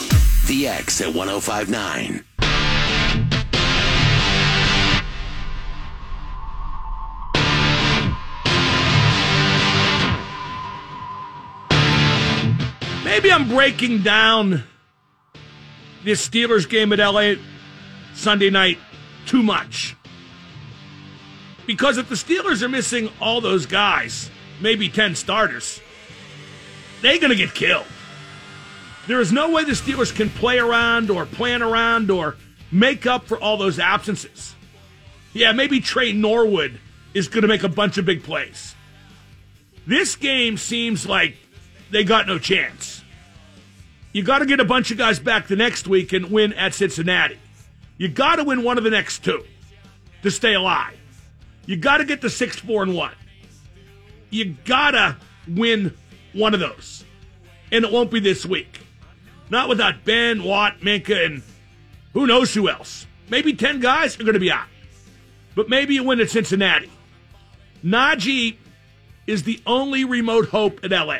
The 0.47 0.67
X 0.67 1.01
at 1.01 1.13
1059. 1.13 2.23
Maybe 13.17 13.31
I'm 13.31 13.49
breaking 13.49 14.03
down 14.03 14.63
this 16.03 16.29
Steelers 16.29 16.69
game 16.69 16.93
at 16.93 16.99
LA 16.99 17.41
Sunday 18.13 18.51
night 18.51 18.77
too 19.25 19.41
much. 19.41 19.95
Because 21.65 21.97
if 21.97 22.09
the 22.09 22.13
Steelers 22.13 22.61
are 22.61 22.69
missing 22.69 23.09
all 23.19 23.41
those 23.41 23.65
guys, 23.65 24.29
maybe 24.61 24.87
10 24.87 25.15
starters, 25.15 25.81
they're 27.01 27.17
going 27.17 27.31
to 27.31 27.35
get 27.35 27.55
killed. 27.55 27.87
There 29.07 29.19
is 29.19 29.31
no 29.31 29.49
way 29.49 29.63
the 29.63 29.71
Steelers 29.71 30.15
can 30.15 30.29
play 30.29 30.59
around 30.59 31.09
or 31.09 31.25
plan 31.25 31.63
around 31.63 32.11
or 32.11 32.35
make 32.71 33.07
up 33.07 33.25
for 33.25 33.39
all 33.39 33.57
those 33.57 33.79
absences. 33.79 34.53
Yeah, 35.33 35.53
maybe 35.53 35.79
Tre 35.79 36.13
Norwood 36.13 36.79
is 37.15 37.29
going 37.29 37.41
to 37.41 37.47
make 37.47 37.63
a 37.63 37.69
bunch 37.69 37.97
of 37.97 38.05
big 38.05 38.21
plays. 38.21 38.75
This 39.87 40.15
game 40.15 40.57
seems 40.57 41.07
like 41.07 41.35
they 41.89 42.03
got 42.03 42.27
no 42.27 42.37
chance. 42.37 42.96
You 44.11 44.23
got 44.23 44.39
to 44.39 44.45
get 44.45 44.59
a 44.59 44.65
bunch 44.65 44.91
of 44.91 44.97
guys 44.97 45.19
back 45.19 45.47
the 45.47 45.55
next 45.55 45.87
week 45.87 46.13
and 46.13 46.31
win 46.31 46.53
at 46.53 46.73
Cincinnati. 46.73 47.37
You 47.97 48.07
got 48.07 48.37
to 48.37 48.43
win 48.43 48.63
one 48.63 48.77
of 48.77 48.83
the 48.83 48.89
next 48.89 49.23
two 49.23 49.43
to 50.23 50.31
stay 50.31 50.53
alive. 50.53 50.97
You 51.65 51.77
got 51.77 51.97
to 51.97 52.05
get 52.05 52.21
to 52.21 52.29
six, 52.29 52.57
four, 52.57 52.83
and 52.83 52.95
one. 52.95 53.13
You 54.29 54.55
got 54.65 54.91
to 54.91 55.17
win 55.47 55.93
one 56.33 56.53
of 56.53 56.59
those. 56.59 57.03
And 57.71 57.83
it 57.83 57.91
won't 57.91 58.11
be 58.11 58.19
this 58.19 58.45
week. 58.45 58.79
Not 59.49 59.69
without 59.69 60.05
Ben, 60.05 60.43
Watt, 60.43 60.79
Minkah, 60.79 61.25
and 61.25 61.43
who 62.13 62.27
knows 62.27 62.53
who 62.53 62.69
else. 62.69 63.05
Maybe 63.29 63.53
10 63.53 63.79
guys 63.79 64.19
are 64.19 64.23
going 64.23 64.33
to 64.33 64.39
be 64.39 64.51
out. 64.51 64.67
But 65.55 65.69
maybe 65.69 65.95
you 65.95 66.03
win 66.03 66.19
at 66.19 66.29
Cincinnati. 66.29 66.89
Najee 67.83 68.57
is 69.25 69.43
the 69.43 69.61
only 69.65 70.05
remote 70.05 70.49
hope 70.49 70.79
at 70.83 70.91
LA. 70.91 71.19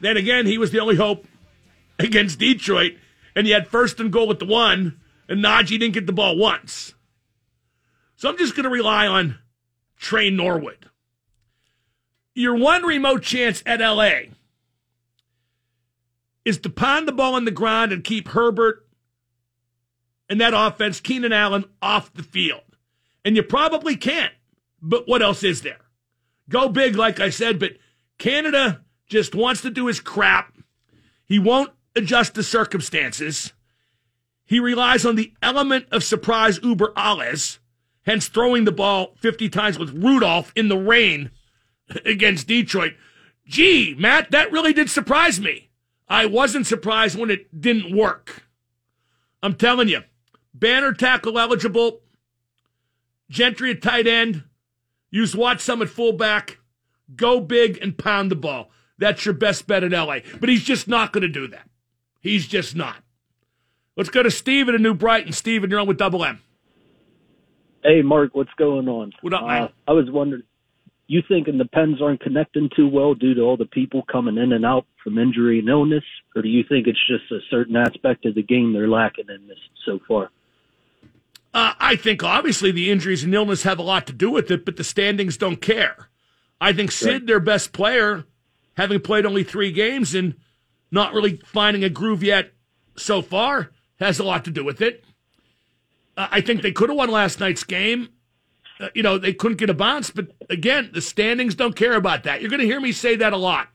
Then 0.00 0.16
again, 0.16 0.46
he 0.46 0.58
was 0.58 0.70
the 0.70 0.80
only 0.80 0.96
hope 0.96 1.26
against 2.04 2.38
Detroit, 2.38 2.94
and 3.34 3.46
he 3.46 3.52
had 3.52 3.68
first 3.68 4.00
and 4.00 4.12
goal 4.12 4.30
at 4.30 4.38
the 4.38 4.46
one, 4.46 5.00
and 5.28 5.44
Najee 5.44 5.78
didn't 5.78 5.92
get 5.92 6.06
the 6.06 6.12
ball 6.12 6.36
once. 6.36 6.94
So 8.16 8.28
I'm 8.28 8.38
just 8.38 8.54
going 8.54 8.64
to 8.64 8.70
rely 8.70 9.06
on 9.06 9.38
Tre 9.96 10.30
Norwood. 10.30 10.88
Your 12.34 12.56
one 12.56 12.82
remote 12.82 13.22
chance 13.22 13.62
at 13.66 13.80
LA 13.80 14.32
is 16.44 16.58
to 16.58 16.70
pound 16.70 17.06
the 17.06 17.12
ball 17.12 17.34
on 17.34 17.44
the 17.44 17.50
ground 17.50 17.92
and 17.92 18.02
keep 18.02 18.28
Herbert 18.28 18.86
and 20.28 20.40
that 20.40 20.54
offense, 20.54 21.00
Keenan 21.00 21.32
Allen, 21.32 21.64
off 21.82 22.12
the 22.12 22.22
field. 22.22 22.62
And 23.24 23.36
you 23.36 23.42
probably 23.42 23.96
can't. 23.96 24.32
But 24.80 25.06
what 25.06 25.22
else 25.22 25.42
is 25.42 25.62
there? 25.62 25.80
Go 26.48 26.68
big, 26.68 26.96
like 26.96 27.20
I 27.20 27.30
said, 27.30 27.58
but 27.58 27.72
Canada 28.18 28.82
just 29.06 29.34
wants 29.34 29.62
to 29.62 29.70
do 29.70 29.86
his 29.86 30.00
crap. 30.00 30.54
He 31.24 31.38
won't 31.38 31.70
adjust 31.96 32.34
to 32.34 32.42
circumstances. 32.42 33.52
He 34.44 34.58
relies 34.58 35.06
on 35.06 35.16
the 35.16 35.32
element 35.42 35.86
of 35.92 36.02
surprise 36.02 36.58
uber 36.62 36.92
alles, 36.96 37.60
hence 38.02 38.28
throwing 38.28 38.64
the 38.64 38.72
ball 38.72 39.14
50 39.20 39.48
times 39.48 39.78
with 39.78 39.94
Rudolph 39.94 40.52
in 40.56 40.68
the 40.68 40.78
rain 40.78 41.30
against 42.04 42.48
Detroit. 42.48 42.94
Gee, 43.46 43.94
Matt, 43.98 44.30
that 44.30 44.52
really 44.52 44.72
did 44.72 44.90
surprise 44.90 45.40
me. 45.40 45.70
I 46.08 46.26
wasn't 46.26 46.66
surprised 46.66 47.18
when 47.18 47.30
it 47.30 47.60
didn't 47.60 47.96
work. 47.96 48.44
I'm 49.42 49.54
telling 49.54 49.88
you, 49.88 50.02
Banner 50.52 50.92
tackle 50.92 51.38
eligible, 51.38 52.00
Gentry 53.30 53.70
at 53.70 53.80
tight 53.80 54.06
end, 54.06 54.42
use 55.10 55.36
some 55.58 55.82
at 55.82 55.88
fullback, 55.88 56.58
go 57.14 57.40
big 57.40 57.78
and 57.80 57.96
pound 57.96 58.30
the 58.30 58.36
ball. 58.36 58.70
That's 58.98 59.24
your 59.24 59.34
best 59.34 59.66
bet 59.66 59.84
in 59.84 59.92
LA. 59.92 60.18
But 60.40 60.48
he's 60.48 60.64
just 60.64 60.88
not 60.88 61.12
going 61.12 61.22
to 61.22 61.28
do 61.28 61.46
that. 61.48 61.69
He's 62.20 62.46
just 62.46 62.76
not. 62.76 62.96
Let's 63.96 64.10
go 64.10 64.22
to 64.22 64.30
Steven 64.30 64.74
in 64.74 64.82
New 64.82 64.94
Brighton. 64.94 65.32
Steven, 65.32 65.70
you're 65.70 65.80
on 65.80 65.86
with 65.86 65.98
Double 65.98 66.24
M. 66.24 66.40
Hey, 67.82 68.02
Mark, 68.02 68.34
what's 68.34 68.52
going 68.58 68.88
on? 68.88 69.12
What 69.22 69.32
up, 69.32 69.46
man? 69.46 69.62
Uh, 69.62 69.68
I 69.88 69.92
was 69.92 70.10
wondering, 70.10 70.42
you 71.06 71.22
thinking 71.26 71.58
the 71.58 71.64
Pens 71.64 72.00
aren't 72.00 72.20
connecting 72.20 72.68
too 72.76 72.88
well 72.88 73.14
due 73.14 73.34
to 73.34 73.40
all 73.40 73.56
the 73.56 73.64
people 73.64 74.02
coming 74.10 74.36
in 74.36 74.52
and 74.52 74.64
out 74.64 74.86
from 75.02 75.18
injury 75.18 75.58
and 75.58 75.68
illness, 75.68 76.04
or 76.36 76.42
do 76.42 76.48
you 76.48 76.62
think 76.68 76.86
it's 76.86 77.00
just 77.08 77.30
a 77.32 77.40
certain 77.50 77.74
aspect 77.74 78.26
of 78.26 78.34
the 78.34 78.42
game 78.42 78.72
they're 78.72 78.88
lacking 78.88 79.26
in 79.28 79.48
this 79.48 79.58
so 79.86 79.98
far? 80.06 80.30
Uh, 81.52 81.72
I 81.80 81.96
think 81.96 82.22
obviously 82.22 82.70
the 82.70 82.90
injuries 82.90 83.24
and 83.24 83.34
illness 83.34 83.64
have 83.64 83.78
a 83.78 83.82
lot 83.82 84.06
to 84.06 84.12
do 84.12 84.30
with 84.30 84.50
it, 84.50 84.64
but 84.64 84.76
the 84.76 84.84
standings 84.84 85.36
don't 85.36 85.60
care. 85.60 86.10
I 86.60 86.72
think 86.72 86.92
Sid, 86.92 87.12
right. 87.12 87.26
their 87.26 87.40
best 87.40 87.72
player, 87.72 88.24
having 88.76 89.00
played 89.00 89.26
only 89.26 89.42
three 89.42 89.72
games 89.72 90.14
and 90.14 90.36
not 90.90 91.12
really 91.12 91.40
finding 91.44 91.84
a 91.84 91.88
groove 91.88 92.22
yet 92.22 92.52
so 92.96 93.22
far, 93.22 93.70
has 93.98 94.18
a 94.18 94.24
lot 94.24 94.44
to 94.44 94.50
do 94.50 94.64
with 94.64 94.80
it. 94.80 95.04
I 96.16 96.40
think 96.40 96.62
they 96.62 96.72
could 96.72 96.88
have 96.90 96.98
won 96.98 97.10
last 97.10 97.40
night's 97.40 97.64
game. 97.64 98.10
Uh, 98.78 98.88
you 98.94 99.02
know, 99.02 99.18
they 99.18 99.32
couldn't 99.32 99.58
get 99.58 99.70
a 99.70 99.74
bounce, 99.74 100.10
but 100.10 100.28
again, 100.48 100.90
the 100.92 101.00
standings 101.00 101.54
don't 101.54 101.76
care 101.76 101.94
about 101.94 102.24
that. 102.24 102.40
You're 102.40 102.50
going 102.50 102.60
to 102.60 102.66
hear 102.66 102.80
me 102.80 102.92
say 102.92 103.16
that 103.16 103.32
a 103.32 103.38
lot. 103.38 103.68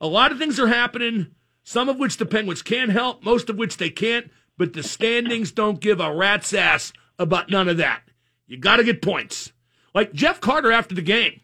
A 0.00 0.06
lot 0.06 0.32
of 0.32 0.38
things 0.38 0.58
are 0.60 0.68
happening, 0.68 1.28
some 1.62 1.88
of 1.88 1.98
which 1.98 2.16
the 2.16 2.26
Penguins 2.26 2.62
can 2.62 2.90
help, 2.90 3.24
most 3.24 3.48
of 3.50 3.56
which 3.56 3.76
they 3.76 3.90
can't, 3.90 4.30
but 4.56 4.72
the 4.72 4.82
standings 4.82 5.50
don't 5.50 5.80
give 5.80 6.00
a 6.00 6.14
rat's 6.14 6.52
ass 6.52 6.92
about 7.18 7.50
none 7.50 7.68
of 7.68 7.76
that. 7.78 8.02
You 8.46 8.58
got 8.58 8.76
to 8.76 8.84
get 8.84 9.02
points. 9.02 9.52
Like 9.94 10.12
Jeff 10.12 10.40
Carter 10.40 10.72
after 10.72 10.94
the 10.94 11.02
game, 11.02 11.40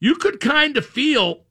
you 0.00 0.14
could 0.16 0.40
kind 0.40 0.76
of 0.76 0.84
feel, 0.84 1.44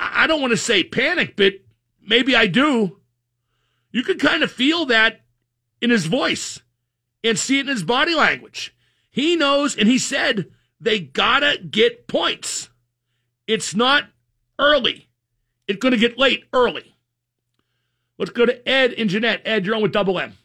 I 0.00 0.26
don't 0.26 0.40
want 0.40 0.52
to 0.52 0.56
say 0.56 0.82
panic, 0.82 1.36
but 1.36 1.54
maybe 2.00 2.34
I 2.34 2.46
do. 2.46 2.98
You 3.92 4.02
could 4.02 4.18
kind 4.18 4.42
of 4.42 4.50
feel 4.50 4.86
that 4.86 5.20
in 5.80 5.90
his 5.90 6.06
voice 6.06 6.60
and 7.22 7.38
see 7.38 7.58
it 7.58 7.62
in 7.62 7.68
his 7.68 7.82
body 7.82 8.14
language. 8.14 8.74
He 9.10 9.36
knows, 9.36 9.76
and 9.76 9.88
he 9.88 9.98
said, 9.98 10.46
they 10.80 11.00
gotta 11.00 11.58
get 11.58 12.06
points. 12.08 12.70
It's 13.46 13.74
not 13.74 14.04
early. 14.58 15.08
It's 15.66 15.78
going 15.78 15.92
to 15.92 15.98
get 15.98 16.18
late 16.18 16.44
early. 16.52 16.94
Let's 18.18 18.30
go 18.30 18.46
to 18.46 18.68
Ed 18.68 18.92
and 18.94 19.08
Jeanette. 19.10 19.42
Ed, 19.44 19.66
you're 19.66 19.74
on 19.74 19.82
with 19.82 19.92
Double 19.92 20.18
M. 20.18 20.36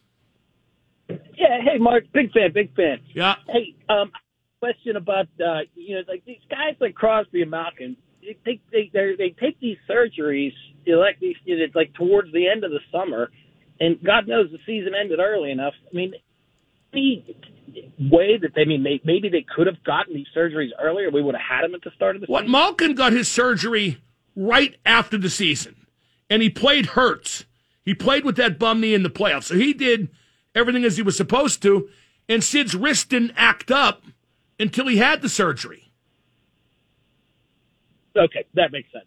Yeah, 1.09 1.61
hey 1.61 1.77
Mark, 1.77 2.05
big 2.13 2.31
fan, 2.31 2.51
big 2.53 2.75
fan. 2.75 2.99
Yeah. 3.13 3.35
Hey, 3.47 3.75
um, 3.89 4.11
question 4.59 4.95
about 4.95 5.27
uh, 5.45 5.59
you 5.75 5.95
know, 5.95 6.01
like 6.07 6.23
these 6.25 6.39
guys 6.49 6.75
like 6.79 6.95
Crosby 6.95 7.41
and 7.41 7.51
Malkin, 7.51 7.97
they 8.45 8.59
they 8.71 8.89
they, 8.93 9.15
they 9.17 9.35
take 9.39 9.59
these 9.59 9.77
surgeries, 9.89 10.53
like 10.87 11.19
these, 11.19 11.35
like 11.73 11.93
towards 11.93 12.31
the 12.31 12.47
end 12.47 12.63
of 12.63 12.71
the 12.71 12.79
summer, 12.91 13.29
and 13.79 14.01
God 14.03 14.27
knows 14.27 14.51
the 14.51 14.59
season 14.65 14.93
ended 14.99 15.19
early 15.19 15.51
enough. 15.51 15.73
I 15.91 15.95
mean, 15.95 16.13
any 16.93 17.25
way 17.99 18.37
that 18.37 18.51
they 18.55 18.61
I 18.61 18.65
mean 18.65 18.83
maybe 18.83 19.29
they 19.29 19.45
could 19.55 19.67
have 19.67 19.83
gotten 19.83 20.13
these 20.13 20.27
surgeries 20.35 20.69
earlier, 20.81 21.09
we 21.11 21.21
would 21.21 21.35
have 21.35 21.59
had 21.59 21.63
them 21.63 21.75
at 21.75 21.81
the 21.83 21.91
start 21.95 22.15
of 22.15 22.21
the 22.21 22.25
season. 22.25 22.33
what, 22.33 22.41
season. 22.41 22.51
Malkin 22.51 22.95
got 22.95 23.13
his 23.13 23.27
surgery 23.27 24.01
right 24.35 24.75
after 24.85 25.17
the 25.17 25.29
season, 25.29 25.87
and 26.29 26.41
he 26.41 26.49
played 26.49 26.87
hurts. 26.87 27.45
He 27.83 27.93
played 27.93 28.25
with 28.25 28.35
that 28.37 28.57
bum 28.57 28.81
knee 28.81 28.93
in 28.93 29.03
the 29.03 29.09
playoffs, 29.09 29.43
so 29.43 29.55
he 29.55 29.73
did 29.73 30.09
everything 30.55 30.83
as 30.83 30.97
he 30.97 31.03
was 31.03 31.15
supposed 31.15 31.61
to, 31.61 31.89
and 32.27 32.43
Sid's 32.43 32.73
wrist 32.73 33.09
didn't 33.09 33.33
act 33.35 33.69
up 33.69 34.03
until 34.59 34.87
he 34.87 34.97
had 34.97 35.21
the 35.21 35.29
surgery. 35.29 35.84
Okay, 38.15 38.45
that 38.53 38.71
makes 38.71 38.91
sense. 38.91 39.05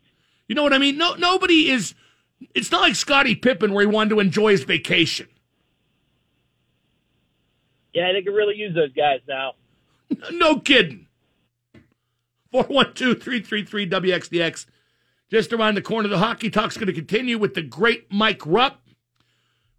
You 0.49 0.55
know 0.55 0.63
what 0.63 0.73
I 0.73 0.79
mean? 0.79 0.97
No, 0.99 1.15
nobody 1.15 1.71
is 1.71 1.95
It's 2.55 2.71
not 2.71 2.83
like 2.83 2.95
Scottie 2.95 3.35
Pippen 3.35 3.73
where 3.73 3.83
he 3.83 3.87
wanted 3.93 4.11
to 4.11 4.21
enjoy 4.21 4.53
his 4.53 4.63
vacation. 4.65 5.27
Yeah, 7.95 8.13
they 8.13 8.23
could 8.23 8.35
really 8.35 8.57
use 8.57 8.75
those 8.75 8.93
guys 8.93 9.21
now. 9.29 9.53
No 10.33 10.59
kidding. 10.59 11.07
412-333-WXDX. 12.55 14.65
Just 15.31 15.53
around 15.53 15.75
the 15.75 15.83
corner, 15.83 16.09
the 16.09 16.17
Hockey 16.19 16.49
Talk's 16.49 16.79
going 16.79 16.87
to 16.87 16.95
continue 16.95 17.37
with 17.37 17.53
the 17.53 17.61
great 17.61 18.11
Mike 18.11 18.41
Rupp. 18.47 18.81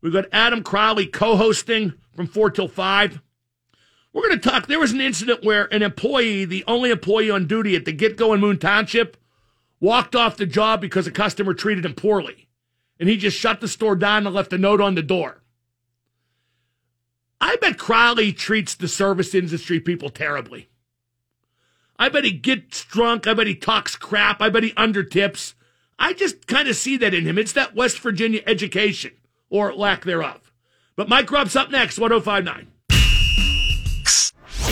We've 0.02 0.14
got 0.14 0.26
Adam 0.32 0.62
Crowley 0.62 1.08
co-hosting 1.08 1.94
from 2.16 2.28
4 2.28 2.52
till 2.52 2.68
5. 2.68 3.22
We're 4.14 4.28
going 4.28 4.40
to 4.40 4.50
talk. 4.50 4.68
There 4.68 4.80
was 4.80 4.92
an 4.92 5.02
incident 5.02 5.44
where 5.44 5.72
an 5.74 5.84
employee, 5.84 6.46
the 6.46 6.64
only 6.68 6.90
employee 6.90 7.30
on 7.30 7.46
duty 7.46 7.76
at 7.76 7.86
the 7.86 7.92
Get 7.92 8.18
Go 8.18 8.34
in 8.34 8.40
Moon 8.40 8.58
Township, 8.58 9.18
walked 9.80 10.16
off 10.16 10.38
the 10.38 10.46
job 10.46 10.82
because 10.82 11.08
a 11.08 11.12
customer 11.12 11.54
treated 11.54 11.86
him 11.86 11.94
poorly. 11.94 12.48
And 13.00 13.08
he 13.08 13.18
just 13.18 13.38
shut 13.38 13.62
the 13.62 13.68
store 13.68 13.96
down 13.96 14.26
and 14.26 14.36
left 14.36 14.52
a 14.52 14.58
note 14.58 14.82
on 14.82 14.96
the 14.96 15.04
door. 15.04 15.42
I 17.40 17.56
bet 17.58 17.78
Crowley 17.78 18.34
treats 18.34 18.76
the 18.76 18.88
service 18.88 19.34
industry 19.34 19.80
people 19.80 20.10
terribly. 20.10 20.70
I 21.98 22.10
bet 22.10 22.26
he 22.26 22.32
gets 22.32 22.84
drunk. 22.84 23.28
I 23.28 23.34
bet 23.34 23.48
he 23.48 23.56
talks 23.56 23.96
crap. 23.96 24.42
I 24.42 24.50
bet 24.50 24.64
he 24.64 24.72
undertips. 24.72 25.54
I 25.98 26.14
just 26.14 26.48
kind 26.48 26.68
of 26.68 26.76
see 26.76 26.98
that 26.98 27.14
in 27.14 27.26
him. 27.26 27.38
It's 27.38 27.54
that 27.54 27.76
West 27.76 28.00
Virginia 28.00 28.42
education 28.48 29.12
or 29.50 29.74
lack 29.74 30.04
thereof. 30.04 30.52
But 30.96 31.10
Mike 31.10 31.32
Rupp's 31.32 31.56
up 31.56 31.72
next, 31.72 32.00
1059. 32.00 32.68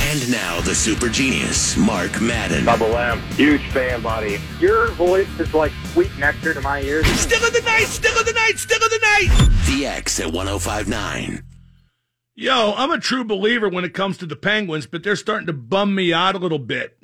And 0.10 0.32
now 0.32 0.62
the 0.62 0.74
super 0.74 1.10
genius, 1.10 1.76
Mark 1.76 2.22
Madden. 2.22 2.64
Double 2.64 2.96
M. 2.96 3.20
Huge 3.34 3.68
fan, 3.72 4.02
buddy. 4.02 4.40
Your 4.58 4.88
voice 4.92 5.28
is 5.38 5.54
like 5.54 5.74
sweet 5.92 6.18
nectar 6.18 6.54
to 6.54 6.62
my 6.62 6.80
ears. 6.80 7.06
Still 7.20 7.46
of 7.46 7.52
the 7.52 7.60
night, 7.60 7.88
still 7.88 8.18
of 8.18 8.26
the 8.26 8.32
night, 8.32 8.54
still 8.58 8.82
of 8.82 8.90
the 8.90 9.00
night. 9.02 9.50
The 9.68 9.86
X 9.86 10.18
at 10.22 10.32
1059. 10.32 11.44
Yo, 12.36 12.74
I'm 12.78 12.92
a 12.92 13.02
true 13.02 13.26
believer 13.26 13.68
when 13.68 13.84
it 13.84 13.94
comes 13.94 14.18
to 14.20 14.26
the 14.26 14.38
Penguins, 14.38 14.88
but 14.88 15.04
they're 15.04 15.18
starting 15.18 15.48
to 15.48 15.52
bum 15.54 15.94
me 15.94 16.14
out 16.14 16.36
a 16.36 16.40
little 16.40 16.58
bit. 16.58 16.98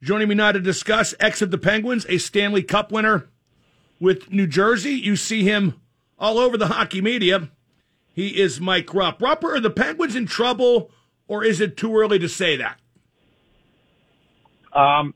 Joining 0.00 0.28
me 0.28 0.36
now 0.36 0.52
to 0.52 0.60
discuss 0.60 1.12
X 1.18 1.42
of 1.42 1.50
the 1.50 1.58
Penguins, 1.58 2.06
a 2.08 2.18
Stanley 2.18 2.62
Cup 2.62 2.92
winner 2.92 3.30
with 3.98 4.30
New 4.30 4.46
Jersey. 4.46 4.92
You 4.92 5.16
see 5.16 5.42
him 5.42 5.80
all 6.20 6.38
over 6.38 6.56
the 6.56 6.68
hockey 6.68 7.00
media. 7.00 7.50
He 8.12 8.40
is 8.40 8.60
Mike 8.60 8.94
Rupp. 8.94 9.18
Rupper, 9.18 9.56
are 9.56 9.60
the 9.60 9.70
Penguins 9.70 10.14
in 10.14 10.26
trouble, 10.26 10.92
or 11.28 11.44
is 11.44 11.60
it 11.60 11.76
too 11.76 11.96
early 11.96 12.18
to 12.18 12.28
say 12.28 12.56
that? 12.56 12.78
Um, 14.72 15.14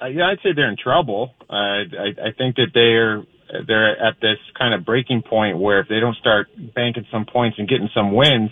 uh, 0.00 0.06
yeah, 0.06 0.28
I'd 0.30 0.38
say 0.42 0.50
they're 0.54 0.70
in 0.70 0.76
trouble. 0.76 1.34
Uh, 1.48 1.54
I, 1.54 2.28
I 2.28 2.32
think 2.36 2.56
that 2.56 2.68
they're 2.72 3.22
they're 3.66 3.92
at 3.96 4.20
this 4.20 4.38
kind 4.58 4.74
of 4.74 4.84
breaking 4.84 5.22
point 5.22 5.58
where 5.58 5.80
if 5.80 5.88
they 5.88 6.00
don't 6.00 6.16
start 6.16 6.48
banking 6.74 7.06
some 7.10 7.24
points 7.24 7.58
and 7.58 7.66
getting 7.68 7.88
some 7.94 8.12
wins, 8.14 8.50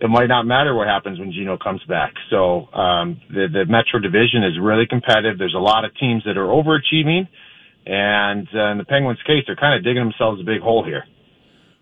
it 0.00 0.08
might 0.08 0.26
not 0.26 0.44
matter 0.44 0.74
what 0.74 0.88
happens 0.88 1.18
when 1.18 1.32
Gino 1.32 1.56
comes 1.56 1.82
back. 1.88 2.14
So 2.30 2.68
um, 2.72 3.20
the 3.30 3.46
the 3.52 3.64
Metro 3.66 3.98
Division 4.00 4.44
is 4.44 4.58
really 4.60 4.86
competitive. 4.86 5.38
There's 5.38 5.54
a 5.56 5.62
lot 5.62 5.84
of 5.84 5.94
teams 5.96 6.22
that 6.24 6.36
are 6.36 6.46
overachieving, 6.46 7.28
and 7.86 8.46
uh, 8.54 8.72
in 8.72 8.78
the 8.78 8.84
Penguins' 8.84 9.22
case, 9.26 9.44
they're 9.46 9.56
kind 9.56 9.76
of 9.76 9.84
digging 9.84 10.04
themselves 10.04 10.40
a 10.40 10.44
big 10.44 10.60
hole 10.60 10.84
here. 10.84 11.04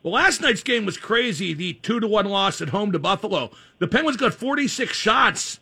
Well, 0.06 0.14
last 0.14 0.40
night's 0.40 0.62
game 0.62 0.86
was 0.86 0.96
crazy. 0.96 1.52
The 1.52 1.72
two 1.72 1.98
to 1.98 2.06
one 2.06 2.26
loss 2.26 2.60
at 2.60 2.68
home 2.68 2.92
to 2.92 2.98
Buffalo. 3.00 3.50
The 3.80 3.88
Penguins 3.88 4.16
got 4.16 4.34
46 4.34 4.94
shots 4.94 5.58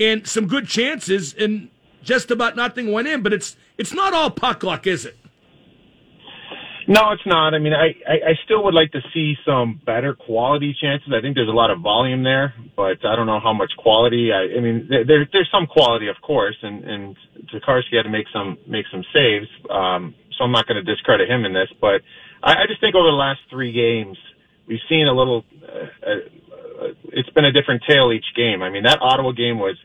and 0.00 0.26
some 0.26 0.48
good 0.48 0.66
chances, 0.66 1.32
and 1.32 1.68
just 2.02 2.32
about 2.32 2.56
nothing 2.56 2.90
went 2.90 3.06
in. 3.06 3.22
But 3.22 3.32
it's 3.32 3.56
it's 3.76 3.92
not 3.92 4.12
all 4.12 4.32
puck 4.32 4.64
luck, 4.64 4.88
is 4.88 5.06
it? 5.06 5.16
No, 6.88 7.12
it's 7.12 7.24
not. 7.24 7.54
I 7.54 7.60
mean, 7.60 7.72
I, 7.72 7.94
I, 8.04 8.30
I 8.30 8.34
still 8.44 8.64
would 8.64 8.74
like 8.74 8.90
to 8.92 9.00
see 9.14 9.36
some 9.46 9.80
better 9.86 10.12
quality 10.12 10.76
chances. 10.80 11.12
I 11.16 11.20
think 11.20 11.36
there's 11.36 11.48
a 11.48 11.52
lot 11.52 11.70
of 11.70 11.78
volume 11.78 12.24
there, 12.24 12.54
but 12.74 13.06
I 13.06 13.14
don't 13.14 13.26
know 13.26 13.38
how 13.38 13.52
much 13.52 13.70
quality. 13.78 14.32
I, 14.32 14.58
I 14.58 14.60
mean, 14.60 14.88
there, 14.88 15.28
there's 15.30 15.50
some 15.52 15.68
quality, 15.68 16.08
of 16.08 16.16
course, 16.20 16.56
and, 16.62 16.82
and 16.82 17.16
Tokarski 17.54 17.94
had 17.94 18.04
to 18.04 18.08
make 18.08 18.26
some, 18.32 18.58
make 18.66 18.86
some 18.90 19.04
saves. 19.14 19.46
Um, 19.70 20.16
so 20.36 20.44
I'm 20.44 20.50
not 20.50 20.66
going 20.66 20.82
to 20.82 20.94
discredit 20.94 21.30
him 21.30 21.44
in 21.44 21.52
this, 21.52 21.68
but 21.80 22.00
I, 22.42 22.52
I 22.52 22.66
just 22.68 22.80
think 22.80 22.94
over 22.94 23.08
the 23.08 23.16
last 23.16 23.40
three 23.50 23.72
games, 23.72 24.16
we've 24.66 24.82
seen 24.88 25.06
a 25.06 25.12
little, 25.12 25.44
uh, 25.62 26.08
uh, 26.08 26.88
it's 27.12 27.30
been 27.30 27.44
a 27.44 27.52
different 27.52 27.82
tale 27.88 28.12
each 28.12 28.26
game. 28.36 28.62
I 28.62 28.70
mean, 28.70 28.84
that 28.84 28.98
Ottawa 29.00 29.32
game 29.32 29.58
was, 29.58 29.76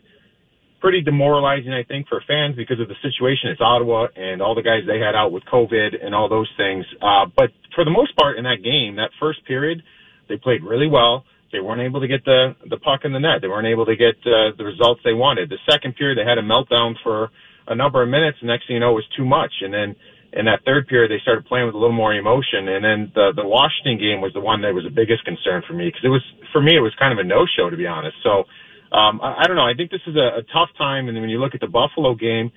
pretty 0.83 1.01
demoralizing, 1.01 1.71
I 1.71 1.83
think, 1.83 2.09
for 2.09 2.21
fans 2.27 2.57
because 2.57 2.77
of 2.81 2.89
the 2.89 2.99
situation. 3.01 3.49
It's 3.49 3.61
Ottawa 3.61 4.07
and 4.17 4.41
all 4.41 4.53
the 4.53 4.61
guys 4.61 4.83
they 4.85 4.99
had 4.99 5.15
out 5.15 5.31
with 5.31 5.43
COVID 5.45 5.95
and 6.03 6.13
all 6.13 6.27
those 6.27 6.51
things. 6.57 6.83
Uh, 7.01 7.25
but 7.33 7.51
for 7.73 7.85
the 7.85 7.89
most 7.89 8.13
part 8.17 8.37
in 8.37 8.43
that 8.43 8.59
game, 8.61 8.97
that 8.97 9.11
first 9.17 9.45
period, 9.47 9.81
they 10.27 10.35
played 10.35 10.61
really 10.61 10.87
well. 10.87 11.23
They 11.53 11.61
weren't 11.61 11.79
able 11.79 12.01
to 12.01 12.07
get 12.07 12.25
the, 12.25 12.57
the 12.69 12.75
puck 12.75 13.05
in 13.05 13.13
the 13.13 13.19
net. 13.19 13.39
They 13.41 13.47
weren't 13.47 13.67
able 13.67 13.85
to 13.85 13.95
get, 13.95 14.19
uh, 14.27 14.51
the 14.57 14.65
results 14.65 14.99
they 15.05 15.13
wanted. 15.13 15.49
The 15.49 15.63
second 15.71 15.95
period, 15.95 16.17
they 16.17 16.27
had 16.27 16.37
a 16.37 16.43
meltdown 16.43 16.95
for 17.01 17.31
a 17.65 17.75
number 17.75 18.03
of 18.03 18.09
minutes. 18.09 18.39
And 18.41 18.49
next 18.49 18.67
thing 18.67 18.75
you 18.75 18.81
know, 18.81 18.91
it 18.91 19.07
was 19.07 19.07
too 19.15 19.23
much. 19.23 19.53
And 19.61 19.73
then 19.73 19.95
in 20.33 20.45
that 20.45 20.65
third 20.65 20.87
period, 20.87 21.11
they 21.11 21.21
started 21.21 21.45
playing 21.45 21.67
with 21.67 21.75
a 21.75 21.77
little 21.77 21.95
more 21.95 22.13
emotion. 22.13 22.67
And 22.67 22.83
then 22.83 23.11
the, 23.13 23.33
the 23.35 23.45
Washington 23.45 23.97
game 23.97 24.21
was 24.21 24.33
the 24.33 24.41
one 24.41 24.61
that 24.61 24.73
was 24.73 24.83
the 24.83 24.93
biggest 24.93 25.23
concern 25.25 25.61
for 25.67 25.73
me 25.73 25.87
because 25.87 26.03
it 26.03 26.09
was, 26.09 26.25
for 26.51 26.61
me, 26.61 26.75
it 26.75 26.81
was 26.81 26.93
kind 26.97 27.13
of 27.13 27.19
a 27.19 27.27
no-show, 27.27 27.69
to 27.69 27.77
be 27.77 27.87
honest. 27.87 28.17
So, 28.23 28.45
um, 28.93 29.21
I, 29.21 29.43
I 29.43 29.47
don't 29.47 29.55
know. 29.55 29.65
I 29.65 29.73
think 29.73 29.91
this 29.91 30.05
is 30.05 30.15
a, 30.15 30.41
a 30.41 30.43
tough 30.53 30.69
time. 30.77 31.07
And 31.07 31.19
when 31.19 31.29
you 31.29 31.39
look 31.39 31.53
at 31.53 31.61
the 31.61 31.69
Buffalo 31.69 32.15
game, 32.15 32.51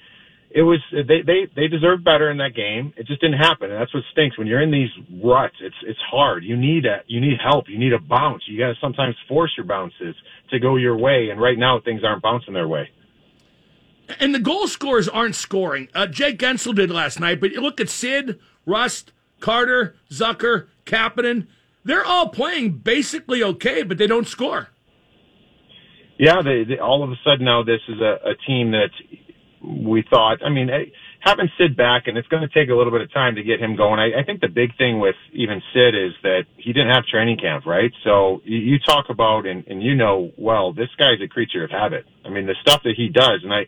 it 0.50 0.62
was 0.62 0.78
they 0.92 1.20
they 1.26 1.48
they 1.54 1.66
deserved 1.68 2.04
better 2.04 2.30
in 2.30 2.38
that 2.38 2.54
game. 2.54 2.94
It 2.96 3.06
just 3.06 3.20
didn't 3.20 3.38
happen, 3.38 3.70
and 3.70 3.80
that's 3.80 3.92
what 3.92 4.04
stinks. 4.12 4.38
When 4.38 4.46
you're 4.46 4.62
in 4.62 4.70
these 4.70 4.88
ruts, 5.22 5.56
it's 5.60 5.76
it's 5.82 5.98
hard. 6.08 6.44
You 6.44 6.56
need 6.56 6.86
a 6.86 7.02
you 7.06 7.20
need 7.20 7.36
help. 7.42 7.66
You 7.68 7.78
need 7.78 7.92
a 7.92 7.98
bounce. 7.98 8.44
You 8.46 8.58
got 8.58 8.68
to 8.68 8.74
sometimes 8.80 9.16
force 9.28 9.52
your 9.56 9.66
bounces 9.66 10.14
to 10.50 10.58
go 10.60 10.76
your 10.76 10.96
way. 10.96 11.28
And 11.30 11.40
right 11.40 11.58
now, 11.58 11.80
things 11.84 12.02
aren't 12.04 12.22
bouncing 12.22 12.54
their 12.54 12.68
way. 12.68 12.88
And 14.20 14.34
the 14.34 14.38
goal 14.38 14.68
scorers 14.68 15.08
aren't 15.08 15.34
scoring. 15.34 15.88
Uh, 15.94 16.06
Jake 16.06 16.38
Guentzel 16.38 16.74
did 16.74 16.90
last 16.90 17.18
night, 17.18 17.40
but 17.40 17.52
you 17.52 17.60
look 17.60 17.80
at 17.80 17.88
Sid, 17.88 18.38
Rust, 18.64 19.12
Carter, 19.40 19.96
Zucker, 20.10 20.68
Kapanen. 20.84 21.46
They're 21.84 22.04
all 22.04 22.28
playing 22.28 22.78
basically 22.78 23.42
okay, 23.42 23.82
but 23.82 23.98
they 23.98 24.06
don't 24.06 24.26
score. 24.26 24.68
Yeah, 26.18 26.42
they, 26.42 26.64
they 26.64 26.78
all 26.78 27.02
of 27.02 27.10
a 27.10 27.16
sudden 27.24 27.44
now 27.44 27.62
this 27.62 27.80
is 27.88 28.00
a, 28.00 28.30
a 28.30 28.34
team 28.46 28.72
that 28.72 28.90
we 29.62 30.04
thought. 30.08 30.38
I 30.44 30.48
mean, 30.48 30.70
having 31.20 31.48
Sid 31.58 31.76
back, 31.76 32.06
and 32.06 32.16
it's 32.16 32.28
going 32.28 32.42
to 32.42 32.48
take 32.48 32.70
a 32.70 32.74
little 32.74 32.92
bit 32.92 33.02
of 33.02 33.12
time 33.12 33.34
to 33.34 33.42
get 33.42 33.60
him 33.60 33.76
going. 33.76 33.98
I, 33.98 34.20
I 34.20 34.24
think 34.24 34.40
the 34.40 34.48
big 34.48 34.76
thing 34.78 35.00
with 35.00 35.16
even 35.32 35.60
Sid 35.74 35.94
is 35.94 36.12
that 36.22 36.42
he 36.56 36.72
didn't 36.72 36.90
have 36.90 37.04
training 37.06 37.38
camp, 37.38 37.66
right? 37.66 37.92
So 38.04 38.40
you, 38.44 38.58
you 38.58 38.78
talk 38.78 39.06
about, 39.10 39.46
and, 39.46 39.66
and 39.66 39.82
you 39.82 39.94
know, 39.94 40.30
well, 40.36 40.72
this 40.72 40.88
guy's 40.98 41.20
a 41.22 41.28
creature 41.28 41.64
of 41.64 41.70
habit. 41.70 42.06
I 42.24 42.30
mean, 42.30 42.46
the 42.46 42.54
stuff 42.62 42.82
that 42.84 42.94
he 42.96 43.08
does, 43.08 43.40
and 43.42 43.52
I, 43.52 43.66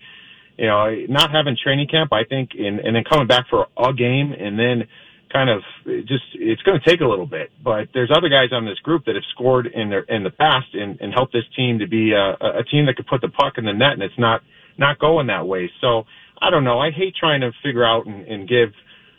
you 0.58 0.66
know, 0.66 0.90
not 1.08 1.30
having 1.30 1.56
training 1.56 1.88
camp, 1.88 2.12
I 2.12 2.24
think, 2.24 2.50
and, 2.58 2.80
and 2.80 2.94
then 2.94 3.04
coming 3.08 3.26
back 3.26 3.46
for 3.48 3.66
a 3.78 3.92
game, 3.92 4.32
and 4.32 4.58
then 4.58 4.88
kind 5.32 5.50
of 5.50 5.62
just 6.06 6.24
it's 6.34 6.62
going 6.62 6.80
to 6.80 6.84
take 6.88 7.00
a 7.00 7.06
little 7.06 7.26
bit. 7.26 7.50
But 7.62 7.88
there's 7.94 8.10
other 8.14 8.28
guys 8.28 8.48
on 8.52 8.64
this 8.64 8.78
group 8.80 9.04
that 9.06 9.14
have 9.14 9.24
scored 9.34 9.66
in 9.66 9.88
their 9.88 10.02
in 10.02 10.24
the 10.24 10.30
past 10.30 10.66
and, 10.74 11.00
and 11.00 11.12
helped 11.14 11.32
this 11.32 11.44
team 11.54 11.78
to 11.78 11.86
be 11.86 12.12
a, 12.12 12.34
a 12.60 12.64
team 12.70 12.86
that 12.86 12.96
could 12.96 13.06
put 13.06 13.20
the 13.20 13.28
puck 13.28 13.54
in 13.56 13.64
the 13.64 13.72
net, 13.72 13.92
and 13.92 14.02
it's 14.02 14.18
not 14.18 14.42
not 14.76 14.98
going 14.98 15.28
that 15.28 15.46
way. 15.46 15.70
So 15.80 16.04
I 16.40 16.50
don't 16.50 16.64
know. 16.64 16.80
I 16.80 16.90
hate 16.90 17.14
trying 17.14 17.40
to 17.42 17.52
figure 17.62 17.84
out 17.84 18.06
and, 18.06 18.26
and 18.26 18.48
give 18.48 18.70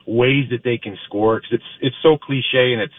ways 0.06 0.50
that 0.52 0.64
they 0.64 0.78
can 0.78 0.98
score 1.06 1.40
because 1.40 1.54
it's 1.54 1.72
it's 1.82 1.96
so 2.04 2.18
cliche 2.18 2.74
and 2.74 2.82
it's 2.82 2.94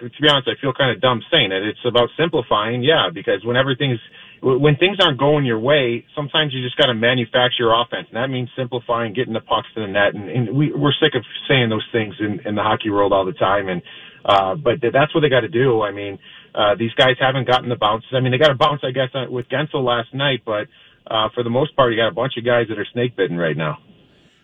to 0.00 0.22
be 0.22 0.28
honest, 0.28 0.48
I 0.48 0.60
feel 0.60 0.72
kind 0.72 0.90
of 0.90 1.00
dumb 1.00 1.22
saying 1.30 1.52
it. 1.52 1.62
It's 1.64 1.84
about 1.86 2.10
simplifying, 2.18 2.82
yeah, 2.82 3.08
because 3.12 3.44
when 3.44 3.56
everything's 3.56 4.00
when 4.42 4.76
things 4.76 4.98
aren't 5.00 5.18
going 5.18 5.44
your 5.44 5.58
way, 5.58 6.04
sometimes 6.14 6.52
you 6.52 6.62
just 6.62 6.76
got 6.76 6.86
to 6.86 6.94
manufacture 6.94 7.64
your 7.64 7.80
offense, 7.80 8.06
and 8.12 8.16
that 8.16 8.28
means 8.28 8.48
simplifying, 8.56 9.14
getting 9.14 9.32
the 9.32 9.40
pucks 9.40 9.68
to 9.74 9.80
the 9.80 9.86
net. 9.86 10.14
And, 10.14 10.28
and 10.28 10.56
we, 10.56 10.72
we're 10.72 10.92
sick 11.00 11.14
of 11.14 11.24
saying 11.48 11.70
those 11.70 11.86
things 11.90 12.14
in, 12.20 12.40
in 12.46 12.54
the 12.54 12.62
hockey 12.62 12.90
world 12.90 13.12
all 13.12 13.24
the 13.24 13.32
time. 13.32 13.68
And 13.68 13.82
uh, 14.24 14.56
but 14.56 14.80
that's 14.82 15.14
what 15.14 15.20
they 15.20 15.28
got 15.28 15.40
to 15.40 15.48
do. 15.48 15.82
I 15.82 15.92
mean, 15.92 16.18
uh, 16.54 16.74
these 16.78 16.92
guys 16.94 17.14
haven't 17.20 17.46
gotten 17.46 17.68
the 17.68 17.76
bounces. 17.76 18.10
I 18.12 18.20
mean, 18.20 18.32
they 18.32 18.38
got 18.38 18.50
a 18.50 18.56
bounce, 18.56 18.80
I 18.82 18.90
guess, 18.90 19.08
uh, 19.14 19.30
with 19.30 19.48
Guentzel 19.48 19.84
last 19.84 20.12
night, 20.12 20.42
but 20.44 20.66
uh, 21.06 21.28
for 21.34 21.42
the 21.44 21.50
most 21.50 21.76
part, 21.76 21.92
you 21.92 21.98
got 21.98 22.08
a 22.08 22.14
bunch 22.14 22.34
of 22.36 22.44
guys 22.44 22.66
that 22.68 22.78
are 22.78 22.86
snake 22.92 23.16
bitten 23.16 23.36
right 23.36 23.56
now. 23.56 23.78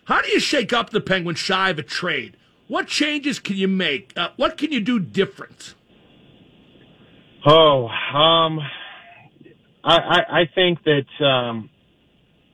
How 0.05 0.21
do 0.21 0.29
you 0.29 0.39
shake 0.39 0.73
up 0.73 0.91
the 0.91 1.01
Penguins 1.01 1.39
shy 1.39 1.69
of 1.69 1.79
a 1.79 1.83
trade? 1.83 2.37
What 2.67 2.87
changes 2.87 3.39
can 3.39 3.57
you 3.57 3.67
make? 3.67 4.13
Uh, 4.15 4.29
what 4.37 4.57
can 4.57 4.71
you 4.71 4.79
do 4.79 4.99
different? 4.99 5.75
Oh, 7.45 7.87
um, 7.87 8.59
I, 9.83 9.95
I, 9.95 10.19
I 10.41 10.43
think 10.55 10.79
that, 10.85 11.25
um, 11.25 11.69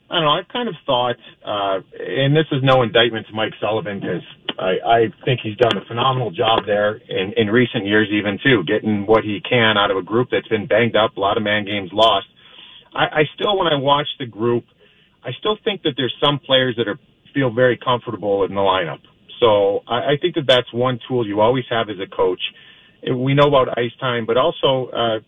I 0.10 0.16
don't 0.16 0.24
know, 0.24 0.32
I've 0.32 0.48
kind 0.48 0.68
of 0.68 0.76
thought, 0.86 1.18
uh, 1.46 1.80
and 2.00 2.36
this 2.36 2.48
is 2.52 2.64
no 2.64 2.82
indictment 2.82 3.28
to 3.28 3.34
Mike 3.34 3.54
Sullivan 3.62 4.00
because 4.00 4.26
I, 4.58 4.72
I 4.84 5.00
think 5.24 5.42
he's 5.44 5.56
done 5.58 5.78
a 5.78 5.86
phenomenal 5.86 6.32
job 6.32 6.66
there 6.66 6.96
in, 6.96 7.34
in 7.38 7.48
recent 7.48 7.86
years 7.86 8.10
even 8.12 8.40
too, 8.44 8.64
getting 8.66 9.06
what 9.06 9.24
he 9.24 9.40
can 9.48 9.78
out 9.78 9.92
of 9.92 9.98
a 9.98 10.02
group 10.02 10.30
that's 10.32 10.48
been 10.48 10.66
banged 10.66 10.96
up, 10.96 11.16
a 11.18 11.20
lot 11.20 11.38
of 11.38 11.44
man 11.44 11.66
games 11.66 11.92
lost. 11.94 12.26
I, 12.96 13.06
I 13.06 13.24
still, 13.36 13.58
when 13.58 13.68
I 13.68 13.76
watch 13.76 14.08
the 14.18 14.26
group, 14.26 14.66
I 15.24 15.32
still 15.38 15.58
think 15.64 15.84
that 15.84 15.94
there's 15.96 16.16
some 16.24 16.40
players 16.40 16.76
that 16.78 16.88
are, 16.88 17.00
feel 17.34 17.54
very 17.54 17.78
comfortable 17.78 18.44
in 18.46 18.56
the 18.56 18.62
lineup. 18.62 19.02
So 19.40 19.82
I, 19.88 20.14
I 20.14 20.18
think 20.20 20.34
that 20.34 20.46
that's 20.48 20.74
one 20.74 21.00
tool 21.08 21.28
you 21.28 21.42
always 21.42 21.66
have 21.70 21.90
as 21.90 21.98
a 22.00 22.08
coach. 22.10 22.42
We 23.08 23.36
know 23.36 23.48
about 23.48 23.78
ice 23.78 23.92
time, 24.00 24.26
but 24.26 24.36
also, 24.36 24.90
uh, 24.92 25.20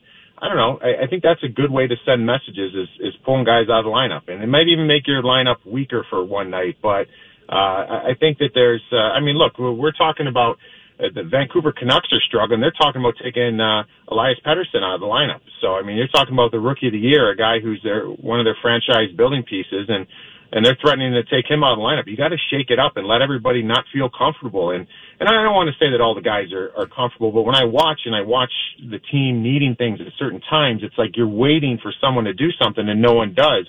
I 0.41 0.47
don't 0.47 0.57
know. 0.57 0.79
I, 0.81 1.05
I 1.05 1.07
think 1.07 1.21
that's 1.21 1.43
a 1.43 1.47
good 1.47 1.69
way 1.69 1.85
to 1.87 1.95
send 2.03 2.25
messages 2.25 2.73
is, 2.73 2.89
is 2.99 3.13
pulling 3.23 3.45
guys 3.45 3.69
out 3.69 3.79
of 3.79 3.85
the 3.85 3.93
lineup, 3.93 4.27
and 4.27 4.41
it 4.41 4.47
might 4.47 4.67
even 4.67 4.87
make 4.87 5.05
your 5.05 5.21
lineup 5.21 5.63
weaker 5.65 6.05
for 6.09 6.25
one 6.25 6.49
night. 6.49 6.77
But 6.81 7.05
uh, 7.47 8.09
I 8.09 8.13
think 8.19 8.39
that 8.39 8.49
there's. 8.53 8.81
Uh, 8.91 9.13
I 9.13 9.19
mean, 9.19 9.37
look, 9.37 9.59
we're, 9.59 9.71
we're 9.71 9.91
talking 9.91 10.25
about 10.25 10.57
uh, 10.99 11.13
the 11.13 11.23
Vancouver 11.23 11.71
Canucks 11.71 12.09
are 12.11 12.21
struggling. 12.27 12.59
They're 12.59 12.71
talking 12.71 13.01
about 13.01 13.15
taking 13.23 13.59
uh, 13.61 13.83
Elias 14.09 14.39
Pettersson 14.45 14.81
out 14.81 14.95
of 14.95 15.01
the 15.01 15.05
lineup. 15.05 15.41
So 15.61 15.75
I 15.75 15.83
mean, 15.83 15.95
you're 15.97 16.09
talking 16.09 16.33
about 16.33 16.51
the 16.51 16.59
rookie 16.59 16.87
of 16.87 16.93
the 16.93 16.99
year, 16.99 17.29
a 17.29 17.37
guy 17.37 17.59
who's 17.61 17.79
their 17.83 18.05
one 18.07 18.39
of 18.39 18.45
their 18.45 18.57
franchise 18.61 19.13
building 19.15 19.43
pieces, 19.43 19.89
and 19.89 20.07
and 20.51 20.65
they're 20.65 20.77
threatening 20.81 21.13
to 21.13 21.23
take 21.23 21.49
him 21.49 21.63
out 21.63 21.73
of 21.73 21.77
the 21.79 21.83
lineup. 21.83 22.07
You 22.07 22.17
got 22.17 22.29
to 22.29 22.37
shake 22.51 22.69
it 22.69 22.79
up 22.79 22.97
and 22.97 23.07
let 23.07 23.21
everybody 23.21 23.63
not 23.63 23.85
feel 23.93 24.09
comfortable. 24.09 24.71
And 24.71 24.85
and 25.19 25.29
I 25.29 25.43
don't 25.43 25.53
want 25.53 25.69
to 25.69 25.77
say 25.83 25.91
that 25.91 26.01
all 26.01 26.15
the 26.15 26.21
guys 26.21 26.51
are, 26.51 26.71
are 26.75 26.87
comfortable, 26.87 27.31
but 27.31 27.43
when 27.43 27.55
I 27.55 27.63
watch 27.63 28.01
and 28.05 28.15
I 28.15 28.21
watch 28.21 28.51
the 28.79 28.99
team 28.99 29.43
needing 29.43 29.75
things 29.75 29.99
at 30.01 30.07
certain 30.17 30.41
times, 30.49 30.81
it's 30.83 30.97
like 30.97 31.15
you're 31.15 31.27
waiting 31.27 31.79
for 31.81 31.93
someone 32.01 32.25
to 32.25 32.33
do 32.33 32.49
something 32.61 32.87
and 32.87 33.01
no 33.01 33.13
one 33.13 33.33
does. 33.33 33.67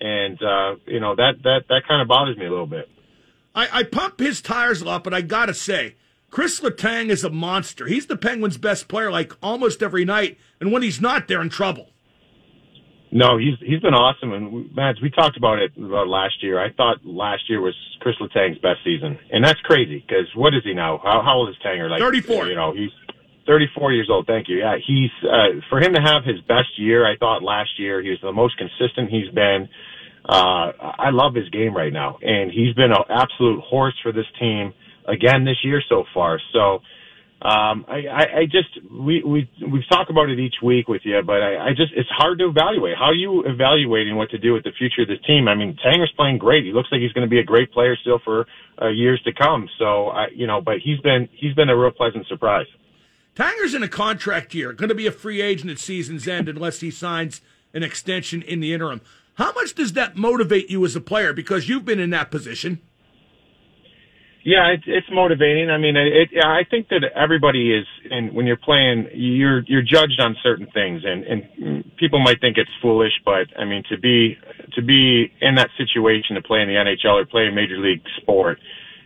And 0.00 0.42
uh, 0.42 0.76
you 0.86 1.00
know 1.00 1.14
that 1.14 1.42
that 1.44 1.64
that 1.68 1.82
kind 1.86 2.00
of 2.00 2.08
bothers 2.08 2.36
me 2.36 2.46
a 2.46 2.50
little 2.50 2.66
bit. 2.66 2.88
I, 3.54 3.80
I 3.80 3.82
pump 3.82 4.18
his 4.18 4.40
tires 4.40 4.80
a 4.80 4.86
lot, 4.86 5.04
but 5.04 5.12
I 5.12 5.20
gotta 5.20 5.52
say, 5.52 5.96
Chris 6.30 6.60
Letang 6.60 7.10
is 7.10 7.22
a 7.22 7.30
monster. 7.30 7.86
He's 7.86 8.06
the 8.06 8.16
Penguins' 8.16 8.56
best 8.56 8.88
player, 8.88 9.10
like 9.10 9.34
almost 9.42 9.82
every 9.82 10.06
night, 10.06 10.38
and 10.60 10.72
when 10.72 10.82
he's 10.82 11.00
not, 11.00 11.28
they're 11.28 11.42
in 11.42 11.50
trouble. 11.50 11.91
No, 13.14 13.36
he's 13.36 13.58
he's 13.60 13.80
been 13.80 13.92
awesome, 13.92 14.32
and 14.32 14.74
Mads, 14.74 14.98
we 15.02 15.10
talked 15.10 15.36
about 15.36 15.58
it 15.58 15.72
about 15.76 16.08
last 16.08 16.42
year. 16.42 16.58
I 16.58 16.72
thought 16.72 17.04
last 17.04 17.42
year 17.46 17.60
was 17.60 17.74
Chris 18.00 18.16
Letang's 18.18 18.56
best 18.58 18.78
season, 18.84 19.18
and 19.30 19.44
that's 19.44 19.60
crazy 19.60 20.00
because 20.00 20.24
what 20.34 20.54
is 20.54 20.62
he 20.64 20.72
now? 20.72 20.98
How, 21.04 21.20
how 21.20 21.34
old 21.36 21.50
is 21.50 21.56
Tanger? 21.62 21.90
Like 21.90 22.00
thirty-four. 22.00 22.46
You 22.46 22.54
know, 22.54 22.72
he's 22.72 22.88
thirty-four 23.46 23.92
years 23.92 24.08
old. 24.10 24.26
Thank 24.26 24.48
you. 24.48 24.60
Yeah, 24.60 24.76
he's 24.80 25.10
uh, 25.28 25.60
for 25.68 25.78
him 25.78 25.92
to 25.92 26.00
have 26.00 26.24
his 26.24 26.40
best 26.48 26.78
year. 26.78 27.06
I 27.06 27.18
thought 27.18 27.42
last 27.42 27.78
year 27.78 28.00
he 28.00 28.08
was 28.08 28.18
the 28.22 28.32
most 28.32 28.56
consistent 28.56 29.10
he's 29.10 29.28
been. 29.28 29.68
Uh, 30.24 30.72
I 30.80 31.10
love 31.10 31.34
his 31.34 31.50
game 31.50 31.76
right 31.76 31.92
now, 31.92 32.16
and 32.22 32.50
he's 32.50 32.72
been 32.74 32.92
an 32.92 33.04
absolute 33.10 33.60
horse 33.60 33.94
for 34.02 34.12
this 34.12 34.26
team 34.40 34.72
again 35.06 35.44
this 35.44 35.58
year 35.62 35.82
so 35.86 36.04
far. 36.14 36.40
So 36.54 36.80
um, 37.42 37.84
I, 37.88 38.06
I, 38.06 38.24
I 38.38 38.44
just 38.44 38.70
we 38.88 39.20
we 39.24 39.50
we 39.66 39.84
talk 39.90 40.10
about 40.10 40.30
it 40.30 40.38
each 40.38 40.54
week 40.62 40.86
with 40.86 41.02
you, 41.04 41.20
but 41.26 41.42
I, 41.42 41.56
I 41.56 41.70
just 41.70 41.92
it's 41.96 42.08
hard 42.10 42.38
to 42.38 42.46
evaluate. 42.46 42.94
How 42.96 43.06
are 43.06 43.14
you 43.14 43.42
evaluating 43.44 44.14
what 44.14 44.30
to 44.30 44.38
do 44.38 44.52
with 44.52 44.62
the 44.62 44.70
future 44.78 45.02
of 45.02 45.08
this 45.08 45.18
team? 45.26 45.48
I 45.48 45.56
mean, 45.56 45.76
Tanger's 45.82 46.12
playing 46.16 46.38
great. 46.38 46.64
He 46.64 46.72
looks 46.72 46.88
like 46.92 47.00
he's 47.00 47.12
going 47.12 47.26
to 47.26 47.30
be 47.30 47.40
a 47.40 47.44
great 47.44 47.72
player 47.72 47.96
still 48.00 48.20
for 48.24 48.46
uh, 48.80 48.90
years 48.90 49.20
to 49.24 49.32
come. 49.32 49.68
So 49.80 50.08
I, 50.08 50.26
you 50.32 50.46
know, 50.46 50.60
but 50.60 50.76
he's 50.84 51.00
been 51.00 51.28
he's 51.32 51.52
been 51.54 51.68
a 51.68 51.76
real 51.76 51.90
pleasant 51.90 52.28
surprise. 52.28 52.66
Tanger's 53.34 53.74
in 53.74 53.82
a 53.82 53.88
contract 53.88 54.54
year, 54.54 54.72
going 54.72 54.90
to 54.90 54.94
be 54.94 55.08
a 55.08 55.12
free 55.12 55.42
agent 55.42 55.70
at 55.70 55.80
season's 55.80 56.28
end 56.28 56.48
unless 56.48 56.78
he 56.78 56.92
signs 56.92 57.40
an 57.74 57.82
extension 57.82 58.42
in 58.42 58.60
the 58.60 58.72
interim. 58.72 59.00
How 59.34 59.52
much 59.52 59.74
does 59.74 59.94
that 59.94 60.16
motivate 60.16 60.70
you 60.70 60.84
as 60.84 60.94
a 60.94 61.00
player? 61.00 61.32
Because 61.32 61.68
you've 61.68 61.86
been 61.86 61.98
in 61.98 62.10
that 62.10 62.30
position. 62.30 62.80
Yeah, 64.44 64.74
it's 64.74 64.84
it's 64.86 65.06
motivating. 65.12 65.70
I 65.70 65.78
mean, 65.78 65.96
it, 65.96 66.30
I 66.44 66.62
think 66.68 66.88
that 66.88 67.04
everybody 67.14 67.72
is, 67.72 67.86
and 68.10 68.34
when 68.34 68.46
you're 68.46 68.56
playing, 68.56 69.08
you're 69.14 69.62
you're 69.66 69.82
judged 69.82 70.20
on 70.20 70.36
certain 70.42 70.66
things, 70.74 71.02
and 71.04 71.24
and 71.24 71.84
people 71.96 72.18
might 72.18 72.40
think 72.40 72.58
it's 72.58 72.70
foolish, 72.80 73.12
but 73.24 73.46
I 73.56 73.64
mean, 73.64 73.84
to 73.90 73.98
be 73.98 74.36
to 74.74 74.82
be 74.82 75.30
in 75.40 75.54
that 75.56 75.70
situation 75.78 76.34
to 76.34 76.42
play 76.42 76.60
in 76.60 76.68
the 76.68 76.74
NHL 76.74 77.22
or 77.22 77.26
play 77.26 77.46
a 77.46 77.52
major 77.52 77.78
league 77.78 78.02
sport, 78.20 78.58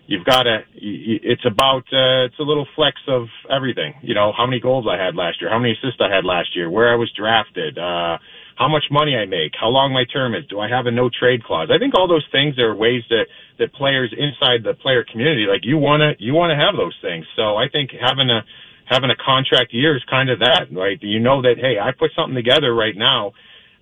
you've 0.06 0.24
got 0.24 0.44
to. 0.44 0.60
It's 0.74 1.44
about 1.44 1.84
uh, 1.92 2.24
it's 2.32 2.38
a 2.38 2.42
little 2.44 2.66
flex 2.74 2.96
of 3.06 3.26
everything. 3.50 3.92
You 4.00 4.14
know, 4.14 4.32
how 4.34 4.46
many 4.46 4.58
goals 4.60 4.86
I 4.90 4.96
had 4.96 5.16
last 5.16 5.42
year, 5.42 5.50
how 5.50 5.58
many 5.58 5.72
assists 5.72 6.00
I 6.00 6.14
had 6.14 6.24
last 6.24 6.56
year, 6.56 6.70
where 6.70 6.90
I 6.90 6.96
was 6.96 7.12
drafted. 7.14 7.78
uh 7.78 8.18
how 8.56 8.68
much 8.68 8.84
money 8.90 9.14
I 9.14 9.26
make, 9.26 9.52
how 9.58 9.68
long 9.68 9.92
my 9.92 10.04
term 10.08 10.34
is, 10.34 10.44
do 10.48 10.60
I 10.60 10.68
have 10.68 10.86
a 10.86 10.90
no 10.90 11.10
trade 11.12 11.44
clause? 11.44 11.68
I 11.70 11.78
think 11.78 11.94
all 11.94 12.08
those 12.08 12.26
things 12.32 12.58
are 12.58 12.74
ways 12.74 13.02
that 13.10 13.26
that 13.58 13.72
players 13.72 14.12
inside 14.16 14.64
the 14.64 14.74
player 14.74 15.04
community 15.04 15.46
like 15.48 15.60
you 15.64 15.78
want 15.78 16.00
to 16.00 16.12
you 16.22 16.34
want 16.34 16.50
to 16.50 16.56
have 16.56 16.76
those 16.76 16.96
things. 17.00 17.24
So 17.36 17.56
I 17.56 17.68
think 17.70 17.90
having 17.92 18.28
a 18.30 18.44
having 18.88 19.10
a 19.10 19.16
contract 19.16 19.72
year 19.72 19.96
is 19.96 20.02
kind 20.08 20.30
of 20.30 20.40
that, 20.40 20.72
right? 20.72 20.98
You 21.00 21.20
know 21.20 21.42
that 21.42 21.56
hey, 21.60 21.76
I 21.78 21.92
put 21.92 22.10
something 22.16 22.34
together 22.34 22.74
right 22.74 22.96
now. 22.96 23.32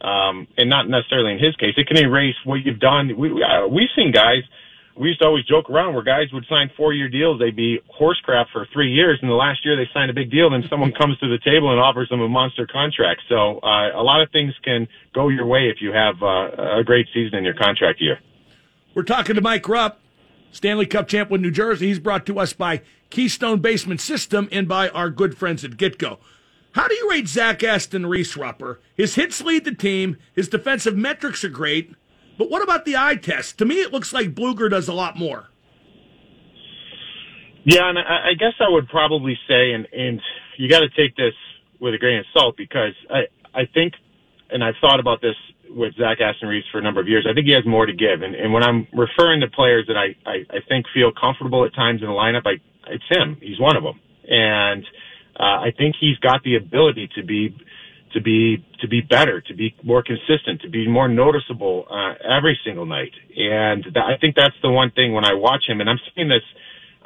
Um, 0.03 0.49
and 0.59 0.69
not 0.69 0.87
necessarily 0.87 1.33
in 1.33 1.39
his 1.39 1.57
case, 1.57 1.73
it 1.79 1.87
can 1.87 1.97
erase 1.97 2.35
what 2.45 2.61
you've 2.61 2.81
done. 2.81 3.17
We, 3.17 3.31
uh, 3.41 3.67
we've 3.69 3.89
seen 3.97 4.13
guys 4.13 4.45
we 4.97 5.09
used 5.09 5.21
to 5.21 5.27
always 5.27 5.45
joke 5.45 5.69
around 5.71 5.95
where 5.95 6.05
guys 6.05 6.33
would 6.33 6.47
sign 6.49 6.71
four 6.77 6.93
year 6.93 7.09
deals. 7.09 7.41
They'd 7.41 7.57
be 7.57 7.81
horse 7.89 8.21
crap 8.23 8.47
for 8.53 8.67
three 8.73 8.93
years, 8.93 9.19
and 9.21 9.31
the 9.31 9.35
last 9.35 9.65
year 9.65 9.77
they 9.77 9.89
signed 9.93 10.11
a 10.11 10.15
big 10.15 10.31
deal. 10.31 10.51
Then 10.51 10.65
someone 10.71 10.93
comes 11.01 11.19
to 11.19 11.29
the 11.29 11.39
table 11.45 11.71
and 11.73 11.81
offers 11.81 12.09
them 12.09 12.21
a 12.21 12.29
monster 12.29 12.67
contract. 12.67 13.23
So 13.29 13.59
uh, 13.59 13.91
a 13.95 14.03
lot 14.03 14.23
of 14.23 14.31
things 14.31 14.55
can 14.63 14.87
go 15.13 15.29
your 15.29 15.47
way 15.47 15.69
if 15.69 15.81
you 15.81 15.93
have 15.93 16.23
uh, 16.23 16.79
a 16.79 16.85
great 16.85 17.07
season 17.13 17.39
in 17.39 17.45
your 17.45 17.55
contract 17.55 18.01
year. 18.01 18.19
We're 18.95 19.03
talking 19.03 19.35
to 19.35 19.41
Mike 19.41 19.69
Rupp, 19.69 20.01
Stanley 20.53 20.87
Cup 20.87 21.09
champ 21.09 21.31
with 21.31 21.41
New 21.41 21.51
Jersey. 21.51 21.89
He's 21.89 21.99
brought 21.99 22.25
to 22.27 22.39
us 22.39 22.53
by 22.53 22.83
Keystone 23.11 23.59
Basement 23.59 24.01
System 24.01 24.49
and 24.53 24.69
by 24.69 24.89
our 24.91 25.11
good 25.11 25.37
friends 25.37 25.65
at 25.65 25.73
Gitco. 25.73 26.19
How 26.73 26.87
do 26.87 26.95
you 26.95 27.11
rate 27.11 27.27
Zach 27.29 27.63
Aston 27.63 28.07
Reese 28.07 28.37
Rupper? 28.37 28.79
His 28.97 29.17
hits 29.17 29.41
lead 29.41 29.65
the 29.65 29.75
team. 29.75 30.17
His 30.35 30.49
defensive 30.49 30.97
metrics 30.97 31.45
are 31.45 31.49
great. 31.49 31.95
But 32.39 32.51
what 32.51 32.63
about 32.63 32.85
the 32.85 32.97
eye 32.97 33.17
test? 33.17 33.59
To 33.59 33.65
me, 33.65 33.77
it 33.81 33.93
looks 33.93 34.13
like 34.13 34.35
Blueger 34.35 34.69
does 34.69 34.89
a 34.89 34.95
lot 34.95 35.17
more. 35.17 35.49
Yeah, 37.65 37.89
and 37.89 37.99
I, 37.99 38.31
I 38.31 38.35
guess 38.39 38.53
I 38.61 38.69
would 38.69 38.89
probably 38.89 39.39
say, 39.49 39.73
and 39.73 39.87
and 39.93 40.21
you 40.59 40.69
got 40.69 40.81
to 40.81 40.89
take 40.91 41.17
this 41.17 41.33
with 41.81 41.95
a 41.95 41.99
grain 41.99 42.19
of 42.19 42.27
salt 42.33 42.57
because 42.57 42.93
I 43.11 43.25
I 43.55 43.63
think, 43.73 43.95
and 44.51 44.63
I've 44.63 44.75
thought 44.81 45.01
about 45.01 45.23
this 45.23 45.37
with 45.71 45.95
Zach 45.97 46.21
Aston 46.21 46.49
Reese 46.49 46.65
for 46.71 46.79
a 46.79 46.83
number 46.83 47.01
of 47.01 47.09
years. 47.09 47.27
I 47.29 47.35
think 47.35 47.47
he 47.47 47.53
has 47.53 47.65
more 47.65 47.87
to 47.87 47.93
give, 47.93 48.23
and 48.23 48.35
and 48.35 48.53
when 48.53 48.63
I'm 48.63 48.87
referring 48.93 49.41
to 49.41 49.49
players 49.49 49.87
that 49.89 49.97
I 49.97 50.15
I, 50.29 50.45
I 50.51 50.61
think 50.69 50.87
feel 50.93 51.11
comfortable 51.13 51.65
at 51.65 51.75
times 51.75 52.03
in 52.03 52.09
the 52.09 52.13
lineup, 52.13 52.47
I 52.47 52.61
it's 52.89 53.05
him. 53.09 53.39
He's 53.41 53.59
one 53.59 53.77
of 53.77 53.83
them, 53.83 53.99
and 54.29 54.85
uh, 55.41 55.65
I 55.65 55.73
think 55.77 55.97
he's 55.99 56.19
got 56.19 56.43
the 56.45 56.57
ability 56.57 57.09
to 57.17 57.25
be 57.25 57.57
to 58.15 58.21
be 58.21 58.65
to 58.81 58.89
be 58.89 59.01
better, 59.01 59.41
to 59.41 59.55
be 59.55 59.75
more 59.83 60.03
consistent, 60.03 60.63
to 60.63 60.71
be 60.71 60.89
more 60.89 61.09
noticeable 61.09 61.87
uh, 61.91 62.15
every 62.37 62.59
single 62.65 62.87
night. 62.87 63.13
And 63.37 63.83
th- 63.85 63.97
I 63.97 64.17
think 64.21 64.37
that's 64.37 64.57
the 64.63 64.71
one 64.71 64.91
thing 64.93 65.13
when 65.13 65.25
I 65.25 65.35
watch 65.35 65.65
him, 65.69 65.81
and 65.81 65.91
I'm 65.91 66.01
saying 66.15 66.29
this. 66.29 66.43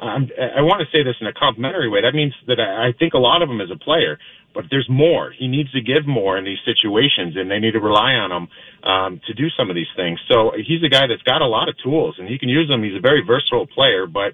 I'm, 0.01 0.29
I 0.55 0.61
want 0.61 0.79
to 0.79 0.87
say 0.95 1.03
this 1.03 1.15
in 1.19 1.27
a 1.27 1.33
complimentary 1.33 1.89
way. 1.89 1.99
That 2.01 2.15
means 2.15 2.33
that 2.47 2.57
I, 2.57 2.87
I 2.87 2.91
think 2.97 3.15
a 3.15 3.17
lot 3.17 3.41
of 3.41 3.49
him 3.49 3.59
as 3.59 3.67
a 3.69 3.77
player, 3.77 4.17
but 4.53 4.63
there's 4.71 4.87
more. 4.89 5.33
He 5.37 5.47
needs 5.49 5.69
to 5.73 5.81
give 5.81 6.07
more 6.07 6.37
in 6.37 6.45
these 6.45 6.63
situations, 6.63 7.35
and 7.35 7.51
they 7.51 7.59
need 7.59 7.73
to 7.73 7.81
rely 7.81 8.13
on 8.13 8.31
him 8.31 8.47
um, 8.89 9.21
to 9.27 9.33
do 9.33 9.49
some 9.57 9.69
of 9.69 9.75
these 9.75 9.91
things. 9.97 10.17
So 10.31 10.53
he's 10.55 10.81
a 10.85 10.89
guy 10.89 11.05
that's 11.07 11.21
got 11.23 11.41
a 11.41 11.47
lot 11.47 11.67
of 11.67 11.75
tools, 11.83 12.15
and 12.17 12.29
he 12.29 12.39
can 12.39 12.47
use 12.47 12.69
them. 12.69 12.81
He's 12.81 12.95
a 12.95 13.03
very 13.03 13.21
versatile 13.27 13.67
player, 13.67 14.07
but 14.07 14.31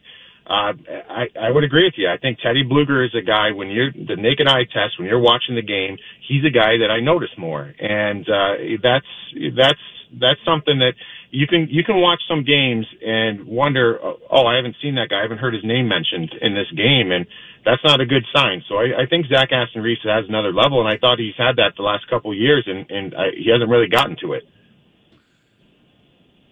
uh, 0.48 0.74
I, 1.10 1.26
I 1.40 1.52
would 1.52 1.64
agree 1.64 1.86
with 1.86 1.96
you. 1.98 2.08
I 2.08 2.18
think 2.18 2.40
Teddy 2.40 2.64
Blueger 2.64 3.04
is 3.04 3.16
a 3.16 3.26
guy 3.26 3.52
when 3.52 3.70
you're 3.70 3.92
the 3.92 4.16
naked 4.16 4.48
eye 4.48 4.66
test, 4.66 5.00
when 5.00 5.08
you're 5.08 5.20
watching 5.20 5.56
the 5.56 5.64
game, 5.64 5.98
he's 6.28 6.46
a 6.46 6.52
guy 6.52 6.78
that 6.78 6.92
I 6.92 7.00
notice 7.00 7.34
more. 7.38 7.74
And, 7.80 8.30
uh, 8.30 8.78
that's, 8.82 9.10
that's, 9.58 9.80
that's 10.22 10.40
something 10.46 10.80
that 10.80 10.94
you 11.32 11.48
can, 11.48 11.68
you 11.70 11.84
can 11.84 12.00
watch 12.00 12.22
some 12.30 12.44
games 12.44 12.86
and 13.02 13.46
wonder, 13.46 14.00
oh, 14.00 14.46
I 14.46 14.56
haven't 14.56 14.76
seen 14.82 14.96
that 14.96 15.10
guy. 15.10 15.20
I 15.20 15.22
haven't 15.24 15.40
heard 15.40 15.56
his 15.56 15.64
name 15.66 15.88
mentioned 15.88 16.32
in 16.40 16.54
this 16.54 16.70
game. 16.78 17.12
And 17.12 17.26
that's 17.66 17.84
not 17.84 18.00
a 18.00 18.06
good 18.06 18.24
sign. 18.34 18.62
So 18.70 18.76
I, 18.76 19.04
I 19.04 19.06
think 19.10 19.26
Zach 19.26 19.50
Aston 19.52 19.82
Reese 19.82 19.98
has 20.04 20.26
another 20.30 20.54
level. 20.54 20.80
And 20.80 20.88
I 20.88 20.98
thought 20.98 21.18
he's 21.18 21.36
had 21.38 21.58
that 21.58 21.74
the 21.76 21.84
last 21.84 22.08
couple 22.08 22.32
of 22.32 22.38
years 22.38 22.64
and, 22.68 22.90
and 22.92 23.16
I, 23.16 23.32
he 23.36 23.50
hasn't 23.50 23.70
really 23.70 23.90
gotten 23.90 24.16
to 24.22 24.34
it. 24.34 24.44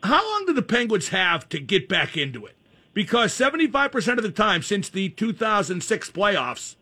How 0.01 0.21
long 0.31 0.45
do 0.47 0.53
the 0.53 0.63
Penguins 0.63 1.09
have 1.09 1.47
to 1.49 1.59
get 1.59 1.87
back 1.87 2.17
into 2.17 2.45
it? 2.47 2.57
Because 2.93 3.33
75% 3.33 4.17
of 4.17 4.23
the 4.23 4.31
time 4.31 4.61
since 4.61 4.89
the 4.89 5.09
2006 5.09 6.11
playoffs, 6.11 6.75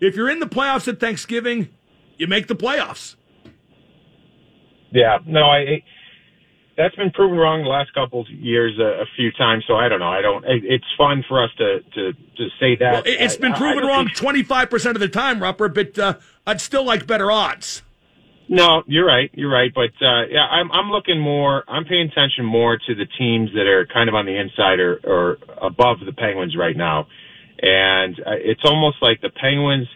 if 0.00 0.16
you're 0.16 0.30
in 0.30 0.40
the 0.40 0.46
playoffs 0.46 0.88
at 0.88 0.98
Thanksgiving, 0.98 1.68
you 2.16 2.26
make 2.26 2.46
the 2.46 2.56
playoffs. 2.56 3.16
Yeah, 4.90 5.18
no, 5.26 5.42
I. 5.42 5.82
That's 6.76 6.94
been 6.94 7.10
proven 7.10 7.36
wrong 7.36 7.62
the 7.62 7.68
last 7.68 7.92
couple 7.92 8.22
of 8.22 8.30
years 8.30 8.78
a, 8.78 9.02
a 9.02 9.04
few 9.14 9.30
times. 9.32 9.64
So 9.68 9.74
I 9.74 9.88
don't 9.88 10.00
know. 10.00 10.08
I 10.08 10.22
don't. 10.22 10.44
It, 10.44 10.64
it's 10.64 10.84
fun 10.96 11.24
for 11.28 11.42
us 11.42 11.50
to 11.58 11.80
to 11.80 12.12
to 12.12 12.48
say 12.58 12.76
that. 12.76 12.92
Well, 12.92 13.02
it's 13.04 13.36
been 13.36 13.52
proven 13.52 13.84
wrong 13.84 14.08
twenty 14.14 14.42
five 14.42 14.70
percent 14.70 14.96
of 14.96 15.00
the 15.00 15.08
time, 15.08 15.40
Rupper. 15.40 15.72
But 15.72 15.98
uh, 15.98 16.14
I'd 16.46 16.60
still 16.60 16.84
like 16.84 17.06
better 17.06 17.30
odds. 17.30 17.82
No, 18.50 18.82
you're 18.88 19.06
right. 19.06 19.30
You're 19.32 19.50
right. 19.50 19.70
But 19.72 19.94
uh, 20.04 20.26
yeah, 20.28 20.42
I'm 20.50 20.72
I'm 20.72 20.90
looking 20.90 21.20
more. 21.20 21.62
I'm 21.68 21.84
paying 21.84 22.10
attention 22.10 22.44
more 22.44 22.76
to 22.76 22.94
the 22.96 23.06
teams 23.16 23.50
that 23.54 23.68
are 23.68 23.86
kind 23.86 24.08
of 24.08 24.16
on 24.16 24.26
the 24.26 24.36
inside 24.36 24.80
or, 24.80 24.98
or 25.04 25.38
above 25.62 25.98
the 26.04 26.12
Penguins 26.12 26.56
right 26.58 26.76
now, 26.76 27.06
and 27.62 28.18
uh, 28.18 28.32
it's 28.42 28.62
almost 28.64 28.96
like 29.02 29.20
the 29.20 29.30
Penguins. 29.30 29.86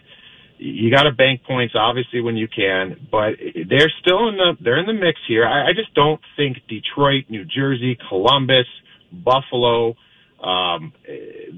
You 0.57 0.89
got 0.89 1.03
to 1.03 1.11
bank 1.11 1.41
points, 1.45 1.75
obviously, 1.77 2.21
when 2.21 2.37
you 2.37 2.47
can, 2.47 3.09
but 3.11 3.33
they're 3.69 3.91
still 3.99 4.29
in 4.29 4.37
the 4.37 4.53
they're 4.61 4.79
in 4.79 4.85
the 4.85 4.93
mix 4.93 5.19
here. 5.27 5.45
I, 5.45 5.71
I 5.71 5.73
just 5.75 5.93
don't 5.93 6.21
think 6.37 6.55
Detroit, 6.69 7.25
New 7.27 7.43
Jersey, 7.43 7.97
Columbus, 8.07 8.67
Buffalo, 9.11 9.95
Um, 10.43 10.93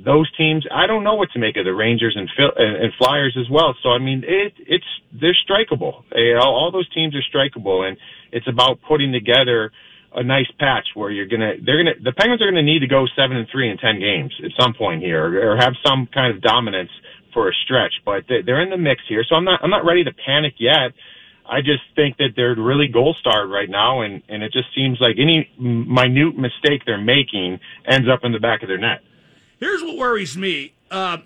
those 0.06 0.32
teams, 0.38 0.66
I 0.72 0.88
don't 0.88 1.04
know 1.04 1.16
what 1.16 1.30
to 1.34 1.40
make 1.40 1.58
of 1.58 1.66
the 1.66 1.74
Rangers 1.74 2.16
and, 2.16 2.30
and, 2.38 2.94
Flyers 2.98 3.36
as 3.40 3.50
well. 3.50 3.76
So 3.84 3.90
I 3.90 4.00
mean, 4.00 4.24
it, 4.26 4.54
it's 4.60 4.86
they're 5.12 5.36
strikeable. 5.50 6.04
All 6.40 6.70
those 6.72 6.88
teams 6.94 7.14
are 7.16 7.26
strikeable, 7.26 7.88
and 7.88 7.98
it's 8.32 8.48
about 8.48 8.80
putting 8.88 9.12
together 9.12 9.72
a 10.16 10.24
nice 10.24 10.50
patch 10.60 10.88
where 10.96 11.12
you're 11.12 11.28
gonna 11.28 11.54
they're 11.66 11.84
gonna 11.84 12.00
the 12.02 12.14
Penguins 12.14 12.42
are 12.42 12.50
gonna 12.50 12.64
need 12.64 12.80
to 12.80 12.88
go 12.88 13.06
seven 13.16 13.38
and 13.38 13.48
three 13.52 13.70
in 13.70 13.78
ten 13.78 14.00
games 14.00 14.34
at 14.44 14.52
some 14.60 14.74
point 14.74 15.02
here, 15.02 15.52
or 15.52 15.58
have 15.58 15.74
some 15.86 16.08
kind 16.14 16.34
of 16.36 16.42
dominance 16.42 16.92
for 17.34 17.50
a 17.50 17.54
stretch. 17.66 17.94
But 18.06 18.26
they're 18.30 18.62
in 18.62 18.70
the 18.70 18.78
mix 18.78 19.02
here, 19.10 19.26
so 19.28 19.36
I'm 19.36 19.44
not 19.44 19.60
I'm 19.64 19.70
not 19.70 19.86
ready 19.86 20.04
to 20.04 20.12
panic 20.14 20.54
yet. 20.60 20.94
I 21.50 21.62
just 21.62 21.84
think 21.96 22.18
that 22.18 22.30
they're 22.36 22.56
really 22.56 22.88
goal 22.88 23.16
starved 23.20 23.52
right 23.52 23.70
now, 23.70 24.02
and 24.02 24.22
and 24.28 24.44
it 24.44 24.52
just 24.52 24.68
seems 24.76 25.00
like 25.00 25.16
any 25.20 25.50
minute 25.58 26.38
mistake 26.38 26.84
they're 26.86 26.98
making 26.98 27.60
ends 27.86 28.08
up 28.10 28.22
in 28.24 28.32
the 28.32 28.40
back 28.40 28.64
of 28.64 28.68
their 28.68 28.78
net. 28.78 29.02
Here's 29.60 29.82
what 29.82 29.98
worries 29.98 30.38
me: 30.38 30.74
uh, 30.92 31.18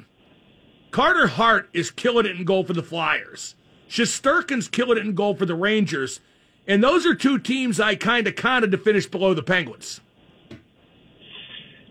Carter 0.91 1.27
Hart 1.27 1.69
is 1.73 1.91
killing 1.91 2.25
it 2.25 2.35
in 2.35 2.45
goal 2.45 2.63
for 2.63 2.73
the 2.73 2.83
Flyers. 2.83 3.55
Shesterkin's 3.89 4.67
killing 4.67 4.97
it 4.97 5.05
in 5.05 5.15
goal 5.15 5.35
for 5.35 5.45
the 5.45 5.55
Rangers, 5.55 6.21
and 6.67 6.83
those 6.83 7.05
are 7.05 7.15
two 7.15 7.39
teams 7.39 7.79
I 7.79 7.95
kind 7.95 8.27
of 8.27 8.35
counted 8.35 8.71
to 8.71 8.77
finish 8.77 9.05
below 9.07 9.33
the 9.33 9.43
Penguins. 9.43 10.01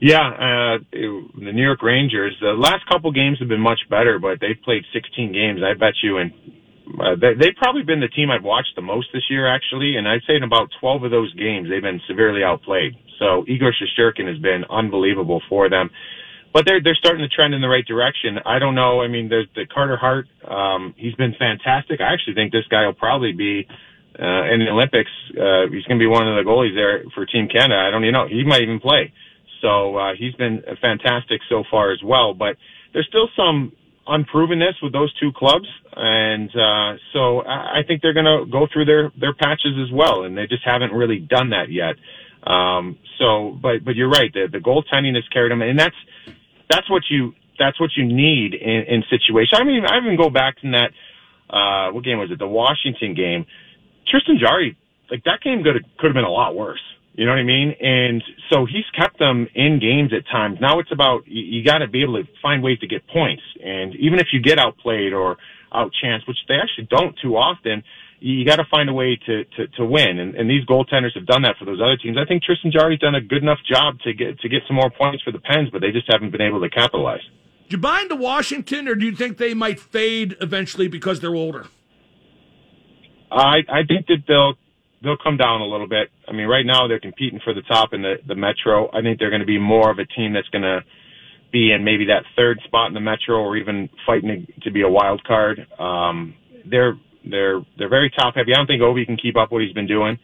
Yeah, 0.01 0.27
uh, 0.27 0.79
the 0.93 1.53
New 1.53 1.63
York 1.63 1.83
Rangers. 1.83 2.35
The 2.41 2.53
last 2.53 2.87
couple 2.87 3.13
games 3.13 3.39
have 3.39 3.49
been 3.49 3.61
much 3.61 3.81
better, 3.91 4.19
but 4.19 4.41
they've 4.41 4.61
played 4.65 4.83
16 4.95 5.31
games. 5.33 5.61
I 5.63 5.75
bet 5.75 5.93
you, 6.03 6.17
and 6.17 6.33
uh, 6.99 7.15
they, 7.21 7.35
they've 7.39 7.57
probably 7.57 7.83
been 7.83 8.01
the 8.01 8.09
team 8.09 8.31
I've 8.31 8.45
watched 8.45 8.75
the 8.75 8.83
most 8.83 9.09
this 9.13 9.25
year, 9.31 9.47
actually. 9.47 9.97
And 9.97 10.09
I'd 10.09 10.23
say 10.27 10.37
in 10.37 10.43
about 10.43 10.69
12 10.81 11.05
of 11.05 11.11
those 11.11 11.33
games, 11.35 11.69
they've 11.69 11.83
been 11.83 12.01
severely 12.09 12.43
outplayed. 12.43 12.95
So 13.19 13.45
Igor 13.47 13.73
Shesterkin 13.73 14.27
has 14.27 14.39
been 14.39 14.65
unbelievable 14.71 15.43
for 15.49 15.69
them. 15.69 15.91
But 16.53 16.67
they're 16.67 16.83
they're 16.83 16.99
starting 16.99 17.23
to 17.23 17.29
trend 17.29 17.55
in 17.55 17.61
the 17.61 17.69
right 17.69 17.87
direction. 17.87 18.39
I 18.45 18.59
don't 18.59 18.75
know. 18.75 19.01
I 19.03 19.07
mean, 19.07 19.29
there's 19.29 19.47
the 19.55 19.67
Carter 19.67 19.97
Hart. 19.97 20.27
Um, 20.43 20.95
he's 20.97 21.15
been 21.15 21.35
fantastic. 21.39 22.01
I 22.01 22.13
actually 22.13 22.35
think 22.35 22.51
this 22.51 22.67
guy 22.69 22.87
will 22.87 22.95
probably 22.99 23.31
be 23.31 23.69
uh, 24.19 24.51
in 24.51 24.59
the 24.59 24.67
Olympics. 24.69 25.11
Uh, 25.31 25.71
he's 25.71 25.85
going 25.87 25.99
to 25.99 26.03
be 26.03 26.11
one 26.11 26.27
of 26.27 26.35
the 26.35 26.43
goalies 26.43 26.75
there 26.75 27.05
for 27.15 27.25
Team 27.25 27.47
Canada. 27.47 27.79
I 27.79 27.93
don't 27.93 28.03
even 28.03 28.15
know. 28.15 28.27
He 28.27 28.43
might 28.43 28.63
even 28.63 28.81
play. 28.81 29.13
So 29.63 29.97
uh, 29.97 30.15
he's 30.19 30.35
been 30.35 30.63
fantastic 30.81 31.41
so 31.49 31.63
far 31.71 31.93
as 31.93 32.03
well. 32.03 32.35
But 32.35 32.57
there's 32.93 33.07
still 33.07 33.29
some 33.37 33.73
unprovenness 34.11 34.75
with 34.83 34.93
those 34.93 35.13
two 35.15 35.31
clubs, 35.35 35.67
and 35.95 36.51
uh, 36.51 36.99
so 37.13 37.47
I 37.47 37.83
think 37.87 38.03
they're 38.03 38.15
going 38.15 38.27
to 38.27 38.45
go 38.51 38.67
through 38.73 38.87
their 38.87 39.13
their 39.19 39.35
patches 39.35 39.79
as 39.83 39.93
well, 39.93 40.25
and 40.25 40.37
they 40.37 40.47
just 40.47 40.65
haven't 40.65 40.93
really 40.93 41.19
done 41.19 41.51
that 41.51 41.71
yet. 41.71 41.95
Um, 42.43 42.99
so, 43.19 43.57
but 43.63 43.85
but 43.85 43.95
you're 43.95 44.11
right, 44.11 44.33
the 44.33 44.49
the 44.51 44.59
goaltending 44.59 45.15
has 45.15 45.25
carried 45.33 45.53
them, 45.53 45.63
and 45.63 45.79
that's 45.79 45.97
that's 46.69 46.91
what 46.91 47.03
you 47.09 47.35
that's 47.59 47.79
what 47.79 47.91
you 47.97 48.05
need 48.05 48.55
in, 48.55 48.85
in 48.89 49.05
situations. 49.11 49.61
I 49.61 49.65
mean, 49.65 49.85
I 49.87 49.99
even 49.99 50.17
go 50.17 50.31
back 50.31 50.61
to 50.63 50.71
that. 50.73 50.91
Uh, 51.55 51.93
what 51.93 52.05
game 52.05 52.19
was 52.19 52.31
it? 52.31 52.39
The 52.39 52.47
Washington 52.47 53.15
game. 53.15 53.45
Tristan 54.09 54.39
Jarry, 54.41 54.77
like 55.11 55.25
that 55.25 55.41
game 55.43 55.63
could 55.63 55.77
have, 55.77 55.85
could 55.99 56.07
have 56.09 56.15
been 56.15 56.25
a 56.25 56.31
lot 56.31 56.57
worse. 56.57 56.81
You 57.15 57.27
know 57.27 57.33
what 57.33 57.39
I 57.39 57.45
mean? 57.45 57.75
And 57.81 58.23
so 58.51 58.67
he's 58.67 58.87
kept 58.97 59.19
them 59.19 59.49
in 59.55 59.81
games 59.81 60.13
at 60.17 60.25
times. 60.31 60.59
Now 60.61 60.79
it's 60.79 60.93
about 60.93 61.27
you, 61.27 61.65
got 61.65 61.79
to 61.79 61.89
be 61.89 62.03
able 62.03 62.23
to 62.23 62.29
find 62.41 62.63
ways 62.63 62.79
to 62.81 62.87
get 62.87 63.07
points. 63.09 63.43
And 63.63 63.95
even 63.97 64.21
if 64.21 64.29
you 64.33 64.41
get 64.41 64.59
outplayed 64.59 65.13
or 65.13 65.37
outchanced, 65.73 66.27
which 66.29 66.39
they 66.49 66.55
actually 66.55 66.87
don't 66.89 67.17
too 67.21 67.37
often, 67.37 67.83
you 68.21 68.45
got 68.45 68.57
to 68.57 68.65
find 68.71 68.89
a 68.89 68.93
way 68.93 69.19
to, 69.27 69.45
to, 69.45 69.67
to 69.79 69.85
win. 69.85 70.19
And, 70.19 70.35
and 70.35 70.49
these 70.49 70.65
goaltenders 70.67 71.15
have 71.15 71.27
done 71.27 71.43
that 71.43 71.57
for 71.59 71.65
those 71.65 71.81
other 71.81 71.97
teams. 71.97 72.17
I 72.17 72.27
think 72.27 72.43
Tristan 72.43 72.71
Jarry's 72.71 73.01
done 73.01 73.15
a 73.15 73.21
good 73.21 73.43
enough 73.43 73.59
job 73.69 73.99
to 74.05 74.13
get 74.13 74.39
to 74.41 74.49
get 74.49 74.63
some 74.67 74.77
more 74.77 74.91
points 74.91 75.23
for 75.23 75.33
the 75.33 75.41
Pens, 75.41 75.69
but 75.73 75.81
they 75.81 75.91
just 75.91 76.07
haven't 76.11 76.31
been 76.31 76.43
able 76.43 76.61
to 76.61 76.71
capitalize. 76.71 77.23
Do 77.69 77.77
you 77.77 77.79
buy 77.79 78.03
into 78.03 78.17
Washington, 78.17 78.89
or 78.89 78.95
do 78.95 79.07
you 79.07 79.17
think 79.17 79.39
they 79.39 79.55
might 79.55 79.81
fade 79.81 80.37
eventually 80.41 80.89
because 80.89 81.21
they're 81.21 81.35
older? 81.35 81.67
I 83.31 83.61
I 83.69 83.83
think 83.87 84.07
that 84.09 84.25
they'll 84.29 84.55
they'll 85.03 85.17
come 85.17 85.37
down 85.37 85.61
a 85.61 85.67
little 85.67 85.89
bit. 85.89 86.09
I 86.29 86.33
mean, 86.33 86.47
right 86.47 86.65
now 86.65 86.87
they're 86.87 87.01
competing 87.01 87.41
for 87.43 87.55
the 87.55 87.63
top 87.63 87.93
in 87.93 88.03
the 88.03 88.17
the 88.27 88.35
Metro. 88.35 88.89
I 88.93 89.03
think 89.03 89.19
they're 89.19 89.31
going 89.31 89.41
to 89.41 89.47
be 89.47 89.59
more 89.59 89.91
of 89.91 89.99
a 89.99 90.07
team 90.07 90.33
that's 90.33 90.49
going 90.49 90.63
to 90.63 90.81
be 91.53 91.73
in 91.73 91.85
maybe 91.85 92.07
that 92.07 92.23
third 92.37 92.61
spot 92.65 92.89
in 92.89 92.95
the 92.95 93.01
Metro, 93.01 93.37
or 93.37 93.57
even 93.57 93.89
fighting 94.07 94.47
to 94.63 94.71
be 94.71 94.83
a 94.83 94.89
wild 94.89 95.23
card. 95.25 95.67
Um, 95.79 96.35
they're 96.71 96.95
they're 97.29 97.61
they're 97.79 97.89
very 97.89 98.11
top 98.11 98.35
heavy. 98.35 98.53
I 98.53 98.57
don't 98.57 98.67
think 98.67 98.83
Ovi 98.83 99.07
can 99.07 99.17
keep 99.17 99.37
up 99.37 99.51
what 99.51 99.63
he's 99.63 99.73
been 99.75 99.87
doing. 99.87 100.19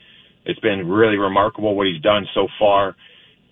It's 0.45 0.61
been 0.61 0.89
really 0.89 1.17
remarkable 1.17 1.75
what 1.75 1.89
he's 1.89 2.01
done 2.03 2.27
so 2.35 2.47
far. 2.59 2.95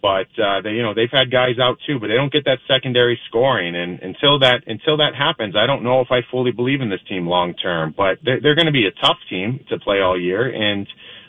But 0.05 0.29
uh, 0.37 0.61
they, 0.61 0.77
you 0.77 0.83
know, 0.83 0.93
they've 0.93 1.09
had 1.11 1.33
guys 1.33 1.57
out 1.59 1.79
too, 1.87 1.99
but 1.99 2.09
they 2.09 2.15
don't 2.21 2.31
get 2.31 2.45
that 2.45 2.59
secondary 2.69 3.19
scoring. 3.27 3.75
And 3.75 3.99
until 4.01 4.39
that 4.41 4.61
until 4.67 4.99
that 4.99 5.17
happens, 5.17 5.57
I 5.57 5.65
don't 5.65 5.83
know 5.83 6.03
if 6.03 6.09
I 6.11 6.21
fully 6.31 6.53
believe 6.53 6.83
in 6.83 6.91
this 6.91 7.01
team 7.09 7.27
long 7.27 7.55
term. 7.55 7.95
But 7.97 8.19
they're, 8.23 8.39
they're 8.39 8.55
going 8.55 8.69
to 8.69 8.77
be 8.77 8.85
a 8.85 8.93
tough 9.01 9.17
team 9.31 9.65
to 9.71 9.79
play 9.79 10.03
all 10.05 10.21
year, 10.21 10.45
and 10.45 10.87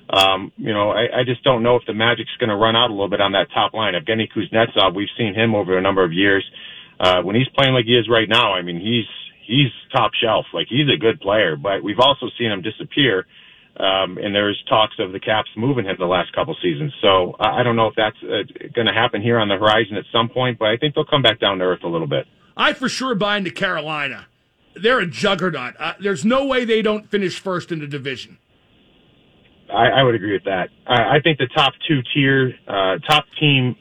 um, 0.10 0.52
you 0.58 0.74
know, 0.74 0.92
I, 0.92 1.22
I 1.22 1.24
just 1.24 1.42
don't 1.46 1.64
know 1.64 1.78
if 1.78 1.84
the 1.88 1.94
Magic's 1.94 2.36
going 2.38 2.50
to 2.50 2.58
run 2.58 2.76
out 2.76 2.90
a 2.90 2.94
little 2.94 3.08
bit 3.08 3.22
on 3.22 3.32
that 3.32 3.48
top 3.54 3.74
line. 3.74 3.94
Evgeny 3.94 4.28
Kuznetsov, 4.28 4.94
we've 4.94 5.08
seen 5.18 5.34
him 5.34 5.56
over 5.56 5.78
a 5.78 5.82
number 5.82 6.04
of 6.04 6.12
years. 6.12 6.44
Uh, 7.00 7.22
when 7.22 7.38
he's 7.38 7.48
playing 7.56 7.74
like 7.74 7.86
he 7.86 7.96
is 7.96 8.10
right 8.12 8.28
now, 8.28 8.54
I 8.54 8.62
mean, 8.62 8.76
he's 8.76 9.08
he's 9.48 9.72
top 9.96 10.12
shelf. 10.22 10.48
Like 10.54 10.68
he's 10.70 10.92
a 10.94 11.00
good 11.00 11.22
player, 11.22 11.56
but 11.56 11.82
we've 11.82 12.04
also 12.04 12.28
seen 12.38 12.52
him 12.52 12.62
disappear. 12.62 13.26
Um, 13.78 14.18
and 14.18 14.34
there's 14.34 14.62
talks 14.70 14.96
of 15.00 15.12
the 15.12 15.20
Caps 15.20 15.50
moving 15.58 15.86
him 15.86 15.96
the 16.00 16.06
last 16.06 16.34
couple 16.34 16.56
seasons. 16.62 16.94
So 17.02 17.36
I 17.40 17.62
don't 17.62 17.76
know 17.76 17.88
if 17.88 17.96
that's 17.96 18.16
uh, 18.24 18.70
going 18.74 18.88
to 18.88 18.94
happen 18.94 19.22
here 19.22 19.38
on 19.38 19.50
the 19.50 19.58
horizon 19.58 19.98
at 19.98 20.06
some 20.14 20.30
point, 20.30 20.58
but 20.58 20.70
I 20.70 20.78
think 20.78 20.96
they'll 20.96 21.06
come 21.06 21.22
back 21.22 21.40
down 21.40 21.60
to 21.60 21.66
earth 21.66 21.84
a 21.84 21.88
little 21.88 22.08
bit. 22.08 22.26
I 22.56 22.72
for 22.74 22.88
sure 22.88 23.16
buy 23.16 23.38
into 23.38 23.52
Carolina. 23.52 24.28
They're 24.76 25.00
a 25.00 25.08
juggernaut. 25.08 25.76
Uh, 25.78 25.94
there's 26.00 26.24
no 26.24 26.46
way 26.46 26.64
they 26.64 26.82
don't 26.82 27.10
finish 27.10 27.40
first 27.40 27.72
in 27.72 27.80
the 27.80 27.88
division. 27.88 28.38
I, 29.70 29.88
I 29.88 30.04
would 30.04 30.16
agree 30.16 30.34
with 30.34 30.44
that. 30.46 30.70
I, 30.88 31.18
I 31.18 31.20
think 31.22 31.38
the 31.38 31.48
top 31.48 31.74
two 31.88 32.02
tier, 32.14 32.54
uh, 32.68 33.00
top 33.10 33.26
team, 33.40 33.76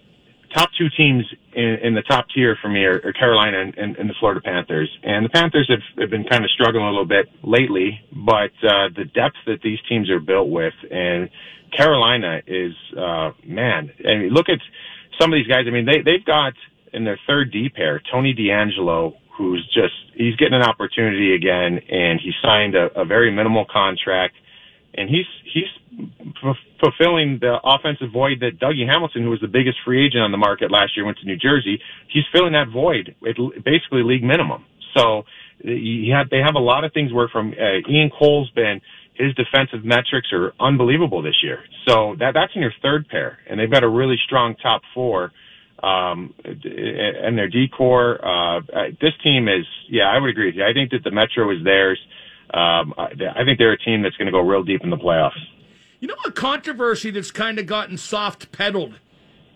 top 0.54 0.70
two 0.78 0.88
teams 0.96 1.24
in, 1.54 1.78
in 1.82 1.94
the 1.94 2.02
top 2.02 2.26
tier 2.34 2.56
for 2.60 2.68
me 2.68 2.84
are, 2.84 3.00
are 3.04 3.12
Carolina 3.12 3.60
and, 3.60 3.76
and, 3.76 3.96
and 3.96 4.08
the 4.08 4.14
Florida 4.20 4.40
Panthers. 4.40 4.90
And 5.02 5.24
the 5.24 5.28
Panthers 5.28 5.68
have, 5.68 5.82
have 6.00 6.10
been 6.10 6.24
kind 6.24 6.44
of 6.44 6.50
struggling 6.50 6.84
a 6.84 6.90
little 6.90 7.06
bit 7.06 7.26
lately, 7.42 8.00
but 8.12 8.52
uh, 8.62 8.88
the 8.94 9.04
depth 9.14 9.36
that 9.46 9.60
these 9.62 9.78
teams 9.88 10.10
are 10.10 10.20
built 10.20 10.48
with, 10.48 10.74
and 10.90 11.28
Carolina 11.76 12.40
is, 12.46 12.72
uh, 12.96 13.32
man. 13.44 13.90
I 14.06 14.14
mean, 14.16 14.30
look 14.30 14.48
at 14.48 14.60
some 15.20 15.32
of 15.32 15.36
these 15.36 15.48
guys. 15.48 15.64
I 15.66 15.70
mean, 15.70 15.86
they 15.86 16.02
they've 16.04 16.24
got 16.24 16.52
in 16.92 17.04
their 17.04 17.18
third 17.26 17.50
D 17.50 17.68
pair 17.68 18.00
Tony 18.12 18.34
DeAngelo, 18.34 19.14
who's 19.36 19.64
just 19.74 19.94
he's 20.14 20.36
getting 20.36 20.54
an 20.54 20.62
opportunity 20.62 21.34
again, 21.34 21.80
and 21.90 22.20
he 22.20 22.30
signed 22.42 22.76
a, 22.76 23.00
a 23.00 23.04
very 23.04 23.34
minimal 23.34 23.64
contract 23.64 24.34
and 24.96 25.08
he's 25.08 25.26
he's 25.52 25.70
fulfilling 26.84 27.38
the 27.40 27.56
offensive 27.64 28.12
void 28.12 28.40
that 28.40 28.60
Dougie 28.60 28.86
Hamilton, 28.86 29.22
who 29.22 29.30
was 29.30 29.40
the 29.40 29.48
biggest 29.48 29.78
free 29.84 30.04
agent 30.04 30.22
on 30.22 30.32
the 30.32 30.38
market 30.38 30.70
last 30.70 30.96
year, 30.96 31.06
went 31.06 31.18
to 31.18 31.26
New 31.26 31.36
Jersey. 31.36 31.80
He's 32.12 32.24
filling 32.32 32.52
that 32.52 32.68
void 32.72 33.14
at 33.26 33.36
basically 33.64 34.02
league 34.02 34.22
minimum. 34.22 34.64
So 34.96 35.24
you 35.62 36.12
have, 36.12 36.28
they 36.30 36.38
have 36.44 36.54
a 36.54 36.60
lot 36.60 36.84
of 36.84 36.92
things 36.92 37.12
where 37.12 37.28
from 37.28 37.52
uh, 37.52 37.90
Ian 37.90 38.10
Cole's 38.16 38.50
been 38.50 38.80
his 39.14 39.32
defensive 39.34 39.84
metrics 39.84 40.28
are 40.32 40.52
unbelievable 40.58 41.22
this 41.22 41.38
year. 41.42 41.60
So 41.86 42.16
that 42.18 42.34
that's 42.34 42.52
in 42.54 42.62
your 42.62 42.74
third 42.82 43.08
pair, 43.08 43.38
and 43.48 43.58
they've 43.58 43.70
got 43.70 43.84
a 43.84 43.88
really 43.88 44.16
strong 44.24 44.56
top 44.60 44.82
four. 44.92 45.32
Um, 45.82 46.34
and 46.44 47.36
their 47.36 47.48
D 47.48 47.66
corps, 47.68 48.18
uh, 48.24 48.60
this 49.00 49.12
team 49.22 49.48
is, 49.48 49.66
yeah, 49.90 50.04
I 50.04 50.18
would 50.18 50.30
agree 50.30 50.46
with 50.46 50.54
you. 50.54 50.64
I 50.64 50.72
think 50.72 50.90
that 50.92 51.04
the 51.04 51.10
Metro 51.10 51.50
is 51.50 51.62
theirs 51.62 51.98
um, 52.54 52.94
I 52.98 53.42
think 53.44 53.58
they're 53.58 53.72
a 53.72 53.78
team 53.78 54.02
that's 54.02 54.16
going 54.16 54.26
to 54.26 54.32
go 54.32 54.40
real 54.40 54.62
deep 54.62 54.82
in 54.84 54.90
the 54.90 54.96
playoffs. 54.96 55.40
You 56.00 56.08
know, 56.08 56.16
a 56.26 56.30
controversy 56.30 57.10
that's 57.10 57.30
kind 57.30 57.58
of 57.58 57.66
gotten 57.66 57.96
soft 57.96 58.52
pedaled 58.52 58.94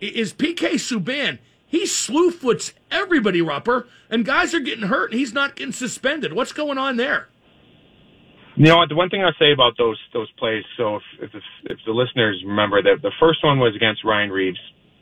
is 0.00 0.32
PK 0.32 0.74
Subban. 0.74 1.38
He 1.66 1.86
slew 1.86 2.30
foots 2.30 2.72
everybody, 2.90 3.42
Rupper, 3.42 3.86
and 4.08 4.24
guys 4.24 4.54
are 4.54 4.60
getting 4.60 4.86
hurt, 4.86 5.10
and 5.10 5.18
he's 5.18 5.34
not 5.34 5.56
getting 5.56 5.72
suspended. 5.72 6.32
What's 6.32 6.52
going 6.52 6.78
on 6.78 6.96
there? 6.96 7.28
You 8.56 8.66
know? 8.66 8.86
The 8.88 8.96
one 8.96 9.10
thing 9.10 9.22
I'll 9.22 9.34
say 9.38 9.52
about 9.52 9.74
those 9.76 9.98
those 10.12 10.30
plays. 10.38 10.64
So 10.76 10.96
if 10.96 11.02
if, 11.20 11.42
if 11.64 11.78
the 11.84 11.92
listeners 11.92 12.42
remember 12.46 12.82
that 12.82 13.02
the 13.02 13.12
first 13.20 13.44
one 13.44 13.58
was 13.58 13.76
against 13.76 14.04
Ryan 14.04 14.30
Reaves, 14.30 14.58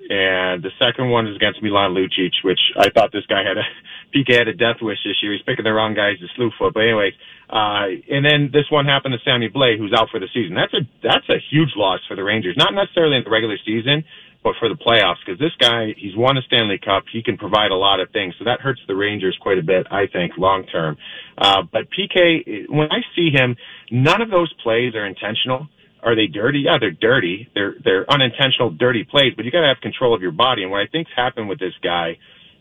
and 0.09 0.63
the 0.63 0.71
second 0.79 1.11
one 1.11 1.27
is 1.27 1.37
against 1.37 1.63
Milan 1.63 1.95
Lucic, 1.95 2.33
which 2.45 2.61
I 2.79 2.91
thought 2.91 3.11
this 3.13 3.27
guy 3.27 3.43
had 3.43 3.59
a 3.59 3.67
PK 4.15 4.39
had 4.39 4.49
a 4.49 4.55
death 4.55 4.79
wish 4.81 4.99
this 5.05 5.19
year. 5.23 5.33
He's 5.33 5.43
picking 5.43 5.65
the 5.65 5.73
wrong 5.73 5.95
guys 5.95 6.19
to 6.21 6.27
slew 6.37 6.51
foot. 6.59 6.75
But 6.75 6.87
anyways, 6.87 7.13
uh, 7.51 7.91
and 8.09 8.25
then 8.25 8.51
this 8.53 8.71
one 8.71 8.87
happened 8.87 9.15
to 9.19 9.23
Sammy 9.25 9.49
Blais, 9.49 9.79
who's 9.79 9.93
out 9.93 10.09
for 10.11 10.21
the 10.21 10.29
season. 10.33 10.55
That's 10.55 10.75
a 10.75 10.87
that's 11.03 11.29
a 11.29 11.43
huge 11.51 11.75
loss 11.77 12.01
for 12.07 12.17
the 12.17 12.23
Rangers. 12.23 12.57
Not 12.57 12.75
necessarily 12.75 13.17
in 13.19 13.25
the 13.25 13.31
regular 13.31 13.59
season, 13.67 14.05
but 14.47 14.55
for 14.61 14.69
the 14.69 14.79
playoffs, 14.79 15.19
because 15.27 15.41
this 15.41 15.55
guy 15.59 15.95
he's 15.99 16.17
won 16.17 16.39
a 16.39 16.43
Stanley 16.43 16.79
Cup. 16.79 17.05
He 17.13 17.23
can 17.23 17.37
provide 17.37 17.73
a 17.73 17.77
lot 17.77 17.99
of 17.99 18.11
things, 18.11 18.35
so 18.39 18.45
that 18.45 18.61
hurts 18.61 18.81
the 18.87 18.95
Rangers 18.95 19.37
quite 19.43 19.59
a 19.59 19.67
bit, 19.67 19.87
I 19.91 20.07
think, 20.07 20.39
long 20.39 20.67
term. 20.67 20.97
Uh, 21.37 21.63
but 21.71 21.91
PK, 21.91 22.71
when 22.71 22.89
I 22.93 23.03
see 23.15 23.31
him, 23.35 23.57
none 23.91 24.23
of 24.23 24.31
those 24.31 24.53
plays 24.63 24.95
are 24.95 25.05
intentional 25.05 25.67
are 26.07 26.15
they 26.15 26.29
dirty? 26.29 26.61
Yeah, 26.65 26.79
they're 26.79 26.93
dirty. 26.93 27.51
They're 27.53 27.75
they're 27.85 28.11
unintentional 28.11 28.71
dirty 28.71 29.03
plays, 29.03 29.35
but 29.35 29.45
you 29.45 29.51
got 29.51 29.63
to 29.63 29.67
have 29.67 29.83
control 29.83 30.15
of 30.15 30.23
your 30.23 30.31
body. 30.31 30.63
And 30.63 30.71
what 30.71 30.81
I 30.81 30.87
think's 30.87 31.11
happened 31.17 31.49
with 31.49 31.59
this 31.59 31.75
guy 31.83 32.17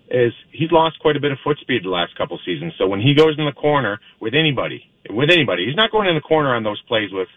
is 0.10 0.34
he's 0.51 0.71
lost 0.71 0.97
quite 0.99 1.15
a 1.15 1.19
bit 1.19 1.31
of 1.31 1.38
foot 1.43 1.58
speed 1.62 1.84
the 1.84 1.89
last 1.89 2.17
couple 2.17 2.39
seasons. 2.43 2.73
So 2.77 2.88
when 2.88 3.01
he 3.01 3.13
goes 3.13 3.36
in 3.38 3.45
the 3.45 3.53
corner 3.53 3.99
with 4.19 4.34
anybody, 4.34 4.84
with 5.10 5.29
anybody, 5.31 5.65
he's 5.65 5.75
not 5.75 5.91
going 5.91 6.10
in 6.10 6.15
the 6.15 6.21
corner 6.21 6.55
on 6.55 6.63
those 6.63 6.81
plays 6.88 7.12
with 7.13 7.29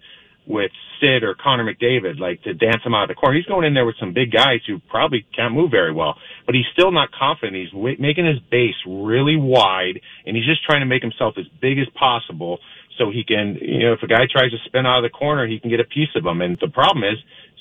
with 0.47 0.71
Sid 0.99 1.23
or 1.23 1.35
Connor 1.35 1.62
McDavid, 1.71 2.18
like 2.18 2.42
to 2.44 2.55
dance 2.55 2.81
him 2.83 2.94
out 2.94 3.03
of 3.03 3.09
the 3.09 3.14
corner. 3.14 3.37
He's 3.37 3.44
going 3.44 3.66
in 3.66 3.75
there 3.75 3.85
with 3.85 3.97
some 4.01 4.14
big 4.14 4.33
guys 4.33 4.61
who 4.66 4.81
probably 4.88 5.27
can't 5.37 5.53
move 5.53 5.71
very 5.71 5.92
well, 5.92 6.16
but 6.47 6.55
he's 6.55 6.64
still 6.73 6.90
not 6.90 7.12
confident. 7.12 7.55
He's 7.55 7.71
w- 7.71 7.97
making 8.01 8.25
his 8.25 8.38
base 8.51 8.75
really 8.87 9.37
wide, 9.37 10.01
and 10.25 10.35
he's 10.35 10.47
just 10.47 10.64
trying 10.64 10.81
to 10.81 10.87
make 10.87 11.03
himself 11.03 11.35
as 11.37 11.44
big 11.61 11.79
as 11.79 11.87
possible 12.01 12.61
so 12.99 13.11
he 13.11 13.25
can, 13.25 13.57
you 13.61 13.87
know, 13.87 13.93
if 13.95 14.03
a 14.03 14.07
guy 14.07 14.27
tries 14.31 14.51
to 14.51 14.59
spin 14.67 14.87
out 14.87 15.05
of 15.05 15.11
the 15.11 15.17
corner, 15.17 15.47
he 15.47 15.59
can 15.59 15.71
get 15.71 15.81
a 15.81 15.85
piece 15.85 16.11
of 16.17 16.27
him. 16.27 16.43
And 16.43 16.59
the 16.61 16.69
problem 16.69 17.05
is, 17.05 17.19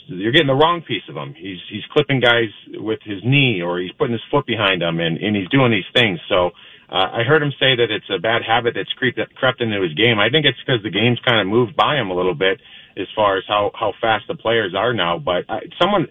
you're 0.08 0.32
getting 0.32 0.47
the 0.47 0.56
wrong 0.56 0.82
piece 0.82 1.04
of 1.10 1.15
him. 1.15 1.34
He's 1.38 1.60
he's 1.69 1.84
clipping 1.91 2.19
guys 2.19 2.50
with 2.73 3.00
his 3.04 3.21
knee, 3.23 3.62
or 3.62 3.80
he's 3.80 3.91
putting 3.93 4.13
his 4.13 4.23
foot 4.32 4.45
behind 4.45 4.82
him, 4.82 5.00
and 5.00 5.17
and 5.17 5.36
he's 5.36 5.50
doing 5.50 5.71
these 5.71 5.89
things. 5.93 6.19
So. 6.30 6.52
Uh, 6.89 7.19
I 7.19 7.23
heard 7.28 7.43
him 7.43 7.52
say 7.60 7.76
that 7.76 7.91
it's 7.91 8.08
a 8.10 8.17
bad 8.17 8.43
habit 8.47 8.71
that's 8.73 8.93
creeped, 8.93 9.19
crept 9.36 9.60
into 9.60 9.82
his 9.82 9.93
game. 9.93 10.19
I 10.19 10.30
think 10.30 10.45
it's 10.45 10.58
because 10.63 10.82
the 10.84 10.89
game's 10.89 11.19
kind 11.28 11.41
of 11.41 11.45
moved 11.45 11.76
by 11.76 12.00
him 12.00 12.10
a 12.12 12.15
little 12.15 12.34
bit 12.34 12.62
as 12.95 13.08
far 13.13 13.38
as 13.38 13.43
how 13.45 13.71
how 13.76 13.91
fast 14.00 14.23
the 14.30 14.36
players 14.36 14.73
are 14.73 14.93
now. 14.93 15.19
But 15.19 15.43
uh, 15.50 15.60
someone 15.82 16.08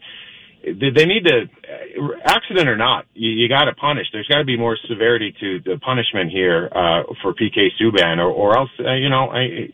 they 0.62 1.05
need 1.05 1.25
to 1.25 1.47
accident 2.25 2.69
or 2.69 2.77
not, 2.77 3.07
you, 3.14 3.31
you 3.31 3.49
got 3.49 3.64
to 3.64 3.75
punish. 3.75 4.07
There's 4.12 4.27
got 4.27 4.38
to 4.38 4.45
be 4.45 4.57
more 4.57 4.77
severity 4.88 5.35
to 5.40 5.61
the 5.61 5.79
punishment 5.79 6.31
here 6.31 6.66
uh, 6.73 7.03
for 7.23 7.35
PK 7.35 7.69
Subban, 7.81 8.19
or, 8.19 8.31
or 8.31 8.59
else 8.59 8.71
uh, 8.81 8.95
you 8.95 9.09
know 9.09 9.31
I, 9.31 9.71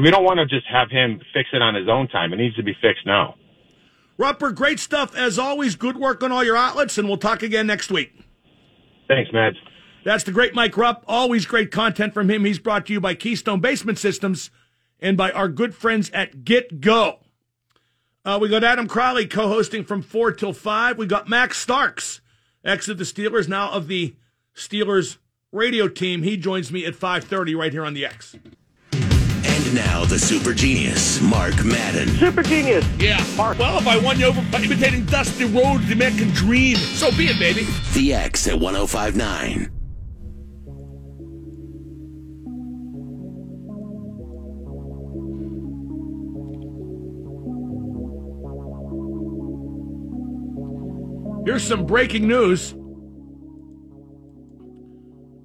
we 0.00 0.10
don't 0.10 0.24
want 0.24 0.38
to 0.38 0.46
just 0.46 0.66
have 0.68 0.90
him 0.90 1.20
fix 1.32 1.48
it 1.52 1.62
on 1.62 1.74
his 1.74 1.88
own 1.88 2.08
time. 2.08 2.32
It 2.32 2.36
needs 2.36 2.56
to 2.56 2.62
be 2.62 2.74
fixed 2.80 3.06
now. 3.06 3.34
Rupper, 4.18 4.54
great 4.54 4.80
stuff 4.80 5.14
as 5.14 5.38
always. 5.38 5.76
Good 5.76 5.96
work 5.96 6.22
on 6.22 6.32
all 6.32 6.44
your 6.44 6.56
outlets, 6.56 6.96
and 6.98 7.08
we'll 7.08 7.18
talk 7.18 7.42
again 7.42 7.66
next 7.66 7.90
week. 7.90 8.18
Thanks, 9.08 9.30
Mads. 9.32 9.56
That's 10.04 10.24
the 10.24 10.32
great 10.32 10.54
Mike 10.54 10.76
Rupp. 10.76 11.04
Always 11.06 11.46
great 11.46 11.70
content 11.70 12.14
from 12.14 12.30
him. 12.30 12.44
He's 12.44 12.58
brought 12.58 12.86
to 12.86 12.92
you 12.92 13.00
by 13.00 13.14
Keystone 13.14 13.60
Basement 13.60 13.98
Systems 13.98 14.50
and 15.00 15.16
by 15.16 15.30
our 15.32 15.48
good 15.48 15.74
friends 15.74 16.10
at 16.10 16.44
Get 16.44 16.80
Go. 16.80 17.18
Uh, 18.26 18.38
we 18.40 18.48
got 18.48 18.64
Adam 18.64 18.88
Crowley 18.88 19.24
co-hosting 19.24 19.84
from 19.84 20.02
four 20.02 20.32
till 20.32 20.52
five. 20.52 20.98
We 20.98 21.06
got 21.06 21.28
Max 21.28 21.58
Starks, 21.58 22.20
ex 22.64 22.88
of 22.88 22.98
the 22.98 23.04
Steelers, 23.04 23.46
now 23.46 23.70
of 23.70 23.86
the 23.86 24.16
Steelers 24.52 25.18
radio 25.52 25.86
team. 25.86 26.24
He 26.24 26.36
joins 26.36 26.72
me 26.72 26.84
at 26.84 26.96
five 26.96 27.22
thirty 27.22 27.54
right 27.54 27.72
here 27.72 27.84
on 27.84 27.94
the 27.94 28.04
X. 28.04 28.34
And 28.92 29.74
now 29.76 30.04
the 30.06 30.18
super 30.18 30.52
genius, 30.52 31.20
Mark 31.20 31.64
Madden. 31.64 32.08
Super 32.16 32.42
genius. 32.42 32.84
Yeah. 32.98 33.24
Mark. 33.36 33.60
Well, 33.60 33.78
if 33.78 33.86
I 33.86 33.96
won 33.96 34.18
you 34.18 34.26
over 34.26 34.44
by 34.50 34.60
imitating 34.60 35.04
Dusty 35.04 35.44
Rhodes, 35.44 35.86
the 35.86 35.92
American 35.92 36.30
Dream, 36.30 36.74
so 36.76 37.12
be 37.12 37.26
it, 37.26 37.38
baby. 37.38 37.64
The 37.94 38.12
X 38.12 38.48
at 38.48 38.58
1059. 38.58 39.75
Here's 51.46 51.62
some 51.62 51.86
breaking 51.86 52.26
news. 52.26 52.74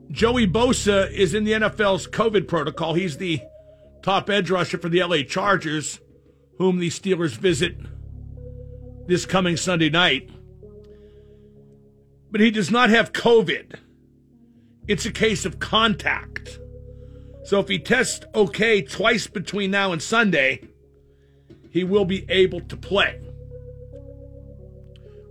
Joey 0.09 0.47
Bosa 0.47 1.11
is 1.11 1.35
in 1.35 1.43
the 1.43 1.51
NFL's 1.51 2.07
COVID 2.07 2.47
protocol. 2.47 2.95
He's 2.95 3.17
the 3.17 3.39
top 4.01 4.27
edge 4.27 4.49
rusher 4.49 4.79
for 4.79 4.89
the 4.89 5.03
LA 5.03 5.17
Chargers, 5.17 5.99
whom 6.57 6.79
the 6.79 6.89
Steelers 6.89 7.37
visit 7.37 7.75
this 9.05 9.27
coming 9.27 9.55
Sunday 9.55 9.91
night. 9.91 10.27
But 12.31 12.41
he 12.41 12.49
does 12.49 12.71
not 12.71 12.89
have 12.89 13.13
COVID. 13.13 13.75
It's 14.87 15.05
a 15.05 15.11
case 15.11 15.45
of 15.45 15.59
contact. 15.59 16.57
So 17.43 17.59
if 17.59 17.67
he 17.67 17.77
tests 17.77 18.25
okay 18.33 18.81
twice 18.81 19.27
between 19.27 19.69
now 19.69 19.91
and 19.91 20.01
Sunday, 20.01 20.67
he 21.69 21.83
will 21.83 22.05
be 22.05 22.25
able 22.27 22.61
to 22.61 22.75
play 22.75 23.21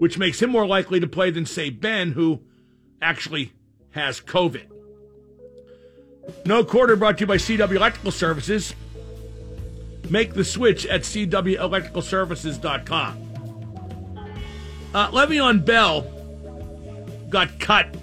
which 0.00 0.18
makes 0.18 0.40
him 0.40 0.48
more 0.48 0.66
likely 0.66 0.98
to 0.98 1.06
play 1.06 1.30
than, 1.30 1.44
say, 1.44 1.68
Ben, 1.68 2.12
who 2.12 2.40
actually 3.02 3.52
has 3.90 4.18
COVID. 4.18 4.64
No 6.46 6.64
quarter 6.64 6.96
brought 6.96 7.18
to 7.18 7.24
you 7.24 7.26
by 7.26 7.36
CW 7.36 7.76
Electrical 7.76 8.10
Services. 8.10 8.74
Make 10.08 10.32
the 10.32 10.42
switch 10.42 10.86
at 10.86 11.02
CWElectricalServices.com. 11.02 13.28
Uh, 14.94 15.10
Le'Veon 15.10 15.66
Bell 15.66 16.06
got 17.28 17.60
cut 17.60 17.94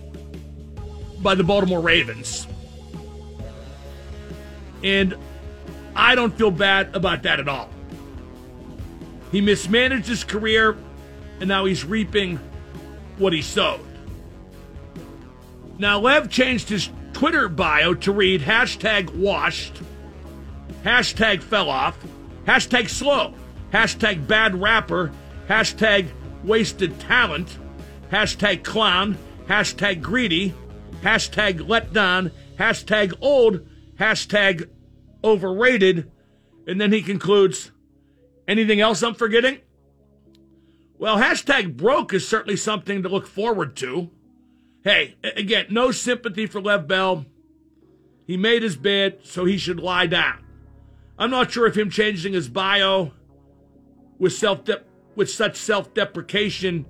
by 1.23 1.33
the 1.33 1.43
Baltimore 1.43 1.81
Ravens. 1.81 2.45
And 4.83 5.15
I 5.95 6.13
don't 6.13 6.37
feel 6.37 6.51
bad 6.51 6.95
about 6.95 7.23
that 7.23 7.39
at 7.39 7.47
all. 7.47 7.71
He 9.31 9.41
mismanaged 9.41 10.05
his 10.05 10.23
career 10.23 10.77
and 11.39 11.47
now 11.47 11.65
he's 11.65 11.85
reaping 11.85 12.37
what 13.17 13.33
he 13.33 13.41
sowed. 13.41 13.81
Now, 15.79 15.99
Lev 15.99 16.29
changed 16.29 16.69
his 16.69 16.89
Twitter 17.13 17.49
bio 17.49 17.93
to 17.95 18.11
read 18.11 18.41
hashtag 18.41 19.13
washed, 19.15 19.81
hashtag 20.83 21.41
fell 21.41 21.69
off, 21.69 21.97
hashtag 22.45 22.89
slow, 22.89 23.33
hashtag 23.71 24.27
bad 24.27 24.59
rapper, 24.59 25.11
hashtag 25.47 26.09
wasted 26.43 26.99
talent, 26.99 27.57
hashtag 28.11 28.63
clown, 28.63 29.17
hashtag 29.47 30.01
greedy, 30.01 30.53
hashtag 31.01 31.67
let 31.67 31.93
down, 31.93 32.31
hashtag 32.57 33.13
old, 33.21 33.67
hashtag 33.99 34.69
overrated, 35.23 36.11
and 36.67 36.79
then 36.79 36.91
he 36.91 37.01
concludes, 37.01 37.71
anything 38.47 38.81
else 38.81 39.01
I'm 39.03 39.15
forgetting? 39.15 39.59
Well, 40.99 41.17
hashtag 41.17 41.77
broke 41.77 42.13
is 42.13 42.27
certainly 42.27 42.57
something 42.57 43.03
to 43.03 43.09
look 43.09 43.27
forward 43.27 43.75
to. 43.77 44.09
Hey, 44.83 45.15
again, 45.23 45.67
no 45.69 45.91
sympathy 45.91 46.45
for 46.45 46.61
Lev 46.61 46.87
Bell. 46.87 47.25
He 48.25 48.37
made 48.37 48.63
his 48.63 48.75
bid, 48.75 49.25
so 49.25 49.45
he 49.45 49.57
should 49.57 49.79
lie 49.79 50.07
down. 50.07 50.43
I'm 51.19 51.29
not 51.29 51.51
sure 51.51 51.67
if 51.67 51.77
him 51.77 51.89
changing 51.89 52.33
his 52.33 52.49
bio 52.49 53.11
with 54.19 54.33
self 54.33 54.61
with 55.15 55.29
such 55.29 55.55
self 55.55 55.93
deprecation, 55.93 56.85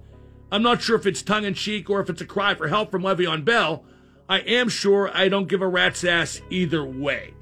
I'm 0.52 0.64
not 0.64 0.82
sure 0.82 0.96
if 0.96 1.06
it's 1.06 1.22
tongue 1.22 1.46
in 1.46 1.54
cheek 1.54 1.90
or 1.90 2.00
if 2.00 2.10
it's 2.10 2.22
a 2.22 2.26
cry 2.26 2.56
for 2.56 2.68
help 2.68 2.92
from 2.92 3.04
Le'Veon 3.04 3.44
Bell. 3.44 3.84
I 4.30 4.40
am 4.40 4.70
sure 4.70 5.10
I 5.14 5.30
don't 5.30 5.48
give 5.48 5.62
a 5.62 5.68
rat's 5.68 6.04
ass 6.04 6.42
either 6.50 6.84
way. 6.86 7.34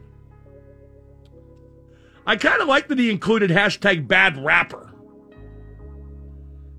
I 2.26 2.36
kind 2.36 2.62
of 2.62 2.68
like 2.68 2.88
that 2.88 3.00
he 3.00 3.12
included 3.12 3.52
hashtag 3.52 4.08
bad 4.08 4.44
rapper. 4.44 4.95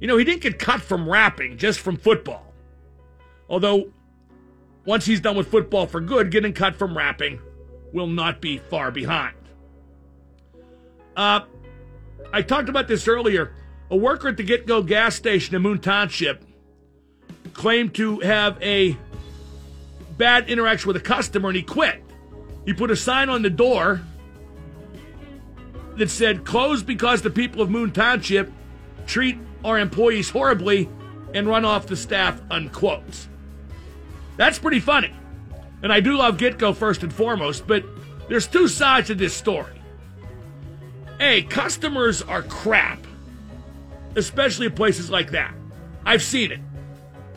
You 0.07 0.13
know, 0.13 0.19
he 0.19 0.25
didn't 0.25 0.43
get 0.43 0.61
cut 0.61 0.83
from 0.83 1.09
rapping, 1.09 1.59
just 1.59 1.81
from 1.81 1.97
football. 1.97 2.55
Although, 3.49 3.91
once 4.85 5.05
he's 5.05 5.19
done 5.19 5.37
with 5.37 5.49
football 5.49 5.89
for 5.89 6.01
good, 6.01 6.31
getting 6.31 6.53
cut 6.53 6.77
from 6.77 6.97
rapping 6.97 7.41
will 7.93 8.07
not 8.07 8.41
be 8.41 8.59
far 8.59 8.93
behind. 8.93 9.35
Uh, 11.17 11.41
I 12.33 12.43
talked 12.43 12.69
about 12.69 12.87
this 12.87 13.09
earlier. 13.09 13.53
A 13.91 13.97
worker 13.97 14.29
at 14.29 14.37
the 14.37 14.45
Get 14.45 14.65
Go 14.65 14.81
gas 14.81 15.17
station 15.17 15.57
in 15.57 15.63
Moon 15.63 15.81
Township 15.81 16.45
claimed 17.53 17.93
to 17.97 18.21
have 18.21 18.63
a 18.63 18.97
bad 20.17 20.49
interaction 20.49 20.87
with 20.87 20.97
a 20.99 21.01
customer 21.01 21.49
and 21.49 21.57
he 21.57 21.65
quit. 21.65 22.01
He 22.65 22.73
put 22.73 22.93
a 22.93 22.97
sign 22.97 23.29
on 23.29 23.43
the 23.43 23.51
door 23.51 24.03
that 25.97 26.11
said, 26.11 26.45
closed 26.45 26.87
because 26.87 27.23
the 27.23 27.31
people 27.31 27.61
of 27.61 27.71
Moon 27.71 27.91
Township 27.91 28.53
treat 29.09 29.37
our 29.65 29.79
employees 29.79 30.31
horribly 30.31 30.89
and 31.35 31.47
run 31.47 31.65
off 31.65 31.87
the 31.87 31.97
staff, 31.97 32.41
unquote. 32.51 33.27
That's 34.37 34.59
pretty 34.59 34.81
funny. 34.81 35.13
And 35.83 35.93
I 35.93 36.01
do 36.01 36.17
love 36.17 36.37
GetGo 36.37 36.75
first 36.75 37.03
and 37.03 37.13
foremost, 37.13 37.67
but 37.67 37.85
there's 38.29 38.47
two 38.47 38.69
sides 38.69 39.09
to 39.09 39.15
this 39.15 39.35
story. 39.35 39.73
A, 41.21 41.43
customers 41.43 42.23
are 42.23 42.43
crap, 42.43 43.07
especially 44.17 44.69
places 44.69 45.11
like 45.11 45.31
that. 45.31 45.55
I've 46.05 46.23
seen 46.23 46.53
it. 46.53 46.61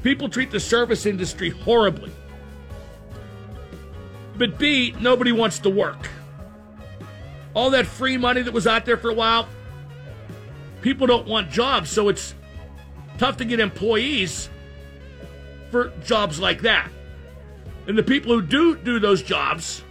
People 0.04 0.30
treat 0.30 0.52
the 0.52 0.60
service 0.60 1.06
industry 1.06 1.50
horribly. 1.50 2.12
But 4.38 4.58
B, 4.58 4.96
nobody 5.00 5.32
wants 5.32 5.60
to 5.60 5.70
work. 5.70 6.10
All 7.54 7.70
that 7.72 7.86
free 7.86 8.16
money 8.18 8.42
that 8.42 8.54
was 8.54 8.68
out 8.68 8.86
there 8.86 8.98
for 8.98 9.10
a 9.10 9.14
while, 9.14 9.48
people 10.82 11.08
don't 11.08 11.28
want 11.28 11.50
jobs, 11.50 11.90
so 11.90 12.10
it's 12.10 12.36
tough 13.18 13.38
to 13.38 13.46
get 13.46 13.60
employees 13.60 14.50
for 15.72 15.92
jobs 16.04 16.40
like 16.40 16.62
that. 16.62 16.90
And 17.88 17.98
the 17.98 18.04
people 18.04 18.34
who 18.34 18.42
do 18.42 18.76
do 18.76 19.00
those 19.00 19.24
jobs 19.24 19.84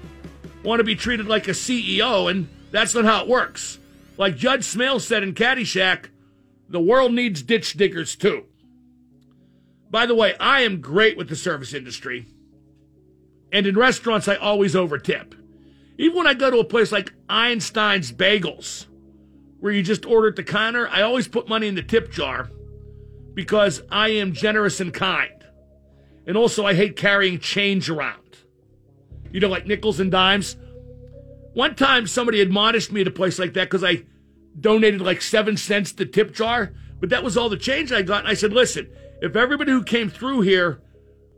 want 0.62 0.80
to 0.80 0.84
be 0.84 0.94
treated 0.94 1.26
like 1.26 1.48
a 1.48 1.52
CEO, 1.52 2.30
and 2.30 2.48
that's 2.70 2.94
not 2.94 3.04
how 3.04 3.22
it 3.22 3.28
works. 3.28 3.78
Like 4.16 4.36
Judge 4.36 4.62
Smails 4.62 5.02
said 5.02 5.22
in 5.22 5.34
Caddyshack, 5.34 6.06
the 6.68 6.80
world 6.80 7.12
needs 7.12 7.42
ditch 7.42 7.74
diggers 7.74 8.16
too. 8.16 8.44
By 9.90 10.06
the 10.06 10.14
way, 10.14 10.34
I 10.38 10.62
am 10.62 10.80
great 10.80 11.16
with 11.16 11.28
the 11.28 11.36
service 11.36 11.72
industry. 11.72 12.26
And 13.52 13.66
in 13.66 13.76
restaurants, 13.76 14.28
I 14.28 14.36
always 14.36 14.74
overtip. 14.74 15.34
Even 15.96 16.18
when 16.18 16.26
I 16.26 16.34
go 16.34 16.50
to 16.50 16.58
a 16.58 16.64
place 16.64 16.92
like 16.92 17.14
Einstein's 17.28 18.12
Bagels, 18.12 18.86
where 19.60 19.72
you 19.72 19.82
just 19.82 20.06
order 20.06 20.28
at 20.28 20.36
the 20.36 20.44
counter, 20.44 20.88
I 20.88 21.02
always 21.02 21.28
put 21.28 21.48
money 21.48 21.68
in 21.68 21.74
the 21.74 21.82
tip 21.82 22.10
jar 22.10 22.50
because 23.34 23.82
I 23.90 24.10
am 24.10 24.32
generous 24.32 24.80
and 24.80 24.92
kind. 24.92 25.32
And 26.26 26.36
also, 26.36 26.66
I 26.66 26.74
hate 26.74 26.96
carrying 26.96 27.40
change 27.40 27.88
around. 27.88 28.36
You 29.32 29.40
know, 29.40 29.48
like 29.48 29.66
nickels 29.66 30.00
and 30.00 30.10
dimes. 30.10 30.56
One 31.54 31.74
time, 31.74 32.06
somebody 32.06 32.40
admonished 32.40 32.92
me 32.92 33.00
at 33.00 33.08
a 33.08 33.12
place 33.12 33.38
like 33.38 33.54
that 33.54 33.64
because 33.64 33.82
I 33.82 34.04
donated 34.60 35.00
like 35.00 35.22
seven 35.22 35.56
cents 35.56 35.92
to 35.92 36.06
tip 36.06 36.34
jar, 36.34 36.72
but 37.00 37.10
that 37.10 37.24
was 37.24 37.36
all 37.36 37.48
the 37.48 37.56
change 37.56 37.92
I 37.92 38.02
got. 38.02 38.20
And 38.20 38.28
I 38.28 38.34
said, 38.34 38.52
listen, 38.52 38.90
if 39.20 39.36
everybody 39.36 39.72
who 39.72 39.82
came 39.82 40.10
through 40.10 40.42
here 40.42 40.80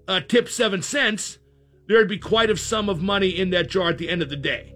uh, 0.09 0.21
tipped 0.21 0.51
seven 0.51 0.83
cents, 0.83 1.39
there'd 1.87 2.09
be 2.09 2.19
quite 2.19 2.51
a 2.51 2.57
sum 2.57 2.89
of 2.89 3.03
money 3.03 3.29
in 3.29 3.51
that 3.51 3.71
jar 3.71 3.91
at 3.91 3.99
the 3.99 4.09
end 4.09 4.23
of 4.23 4.29
the 4.29 4.37
day. 4.37 4.75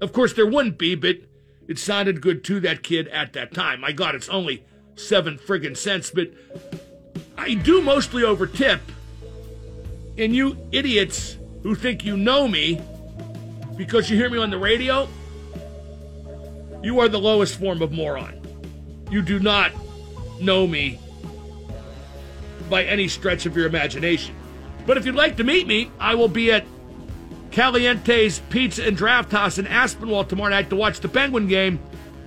Of 0.00 0.12
course, 0.12 0.32
there 0.32 0.46
wouldn't 0.46 0.78
be, 0.78 0.94
but 0.94 1.16
it 1.68 1.78
sounded 1.78 2.20
good 2.20 2.44
to 2.44 2.60
that 2.60 2.82
kid 2.82 3.08
at 3.08 3.32
that 3.34 3.54
time. 3.54 3.80
My 3.80 3.92
God, 3.92 4.14
it's 4.14 4.28
only 4.28 4.64
seven 4.96 5.38
friggin' 5.38 5.76
cents, 5.76 6.10
but 6.10 6.30
I 7.36 7.54
do 7.54 7.80
mostly 7.80 8.24
over 8.24 8.46
tip. 8.46 8.80
And 10.18 10.34
you 10.34 10.56
idiots 10.72 11.38
who 11.62 11.74
think 11.74 12.04
you 12.04 12.16
know 12.16 12.46
me 12.46 12.80
because 13.76 14.10
you 14.10 14.16
hear 14.16 14.28
me 14.28 14.38
on 14.38 14.50
the 14.50 14.58
radio, 14.58 15.08
you 16.82 17.00
are 17.00 17.08
the 17.08 17.18
lowest 17.18 17.58
form 17.58 17.80
of 17.80 17.92
moron. 17.92 18.40
You 19.10 19.22
do 19.22 19.38
not 19.38 19.72
know 20.40 20.66
me 20.66 20.98
by 22.68 22.84
any 22.84 23.08
stretch 23.08 23.46
of 23.46 23.56
your 23.56 23.66
imagination. 23.66 24.34
But 24.86 24.96
if 24.96 25.06
you'd 25.06 25.14
like 25.14 25.36
to 25.36 25.44
meet 25.44 25.66
me, 25.66 25.90
I 26.00 26.14
will 26.14 26.28
be 26.28 26.50
at 26.52 26.66
Caliente's 27.52 28.40
Pizza 28.48 28.86
and 28.86 28.96
Draft 28.96 29.30
House 29.30 29.58
in 29.58 29.66
Aspinwall 29.66 30.26
tomorrow 30.26 30.50
night 30.50 30.70
to 30.70 30.76
watch 30.76 31.00
the 31.00 31.08
Penguin 31.08 31.46
game 31.46 31.78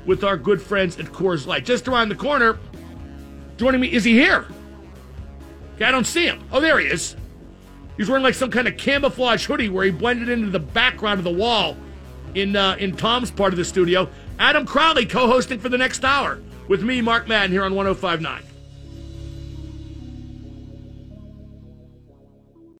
with 0.06 0.24
our 0.24 0.38
good 0.38 0.62
friends 0.62 1.00
at 1.00 1.08
Coors 1.08 1.48
Light. 1.48 1.66
Just 1.66 1.88
around 1.88 2.10
the 2.10 2.16
corner, 2.16 2.60
joining 3.58 3.82
me, 3.82 3.92
is 3.92 4.04
he 4.04 4.14
here? 4.14 4.46
Okay, 5.76 5.86
I 5.86 5.92
don't 5.92 6.06
see 6.06 6.26
him. 6.26 6.44
Oh, 6.52 6.62
there 6.62 6.80
he 6.80 6.86
is. 6.86 7.16
He's 7.98 8.08
wearing 8.08 8.24
like 8.24 8.36
some 8.36 8.52
kind 8.52 8.68
of 8.68 8.78
camouflage 8.78 9.46
hoodie 9.46 9.70
where 9.70 9.86
he 9.86 9.92
blended 9.92 10.30
into 10.30 10.52
the 10.52 10.60
background 10.60 11.20
of 11.20 11.24
the 11.24 11.32
wall 11.32 11.76
in 12.36 12.56
uh, 12.56 12.76
in 12.78 12.96
Tom's 12.96 13.32
part 13.32 13.52
of 13.52 13.58
the 13.58 13.66
studio. 13.66 14.08
Adam 14.38 14.66
Crowley 14.66 15.06
co-hosting 15.06 15.60
for 15.60 15.70
the 15.70 15.78
next 15.78 16.06
hour 16.06 16.40
with 16.68 16.84
me, 16.84 17.02
Mark 17.02 17.28
Madden, 17.28 17.52
here 17.52 17.64
on 17.64 17.74
1059. 17.74 18.44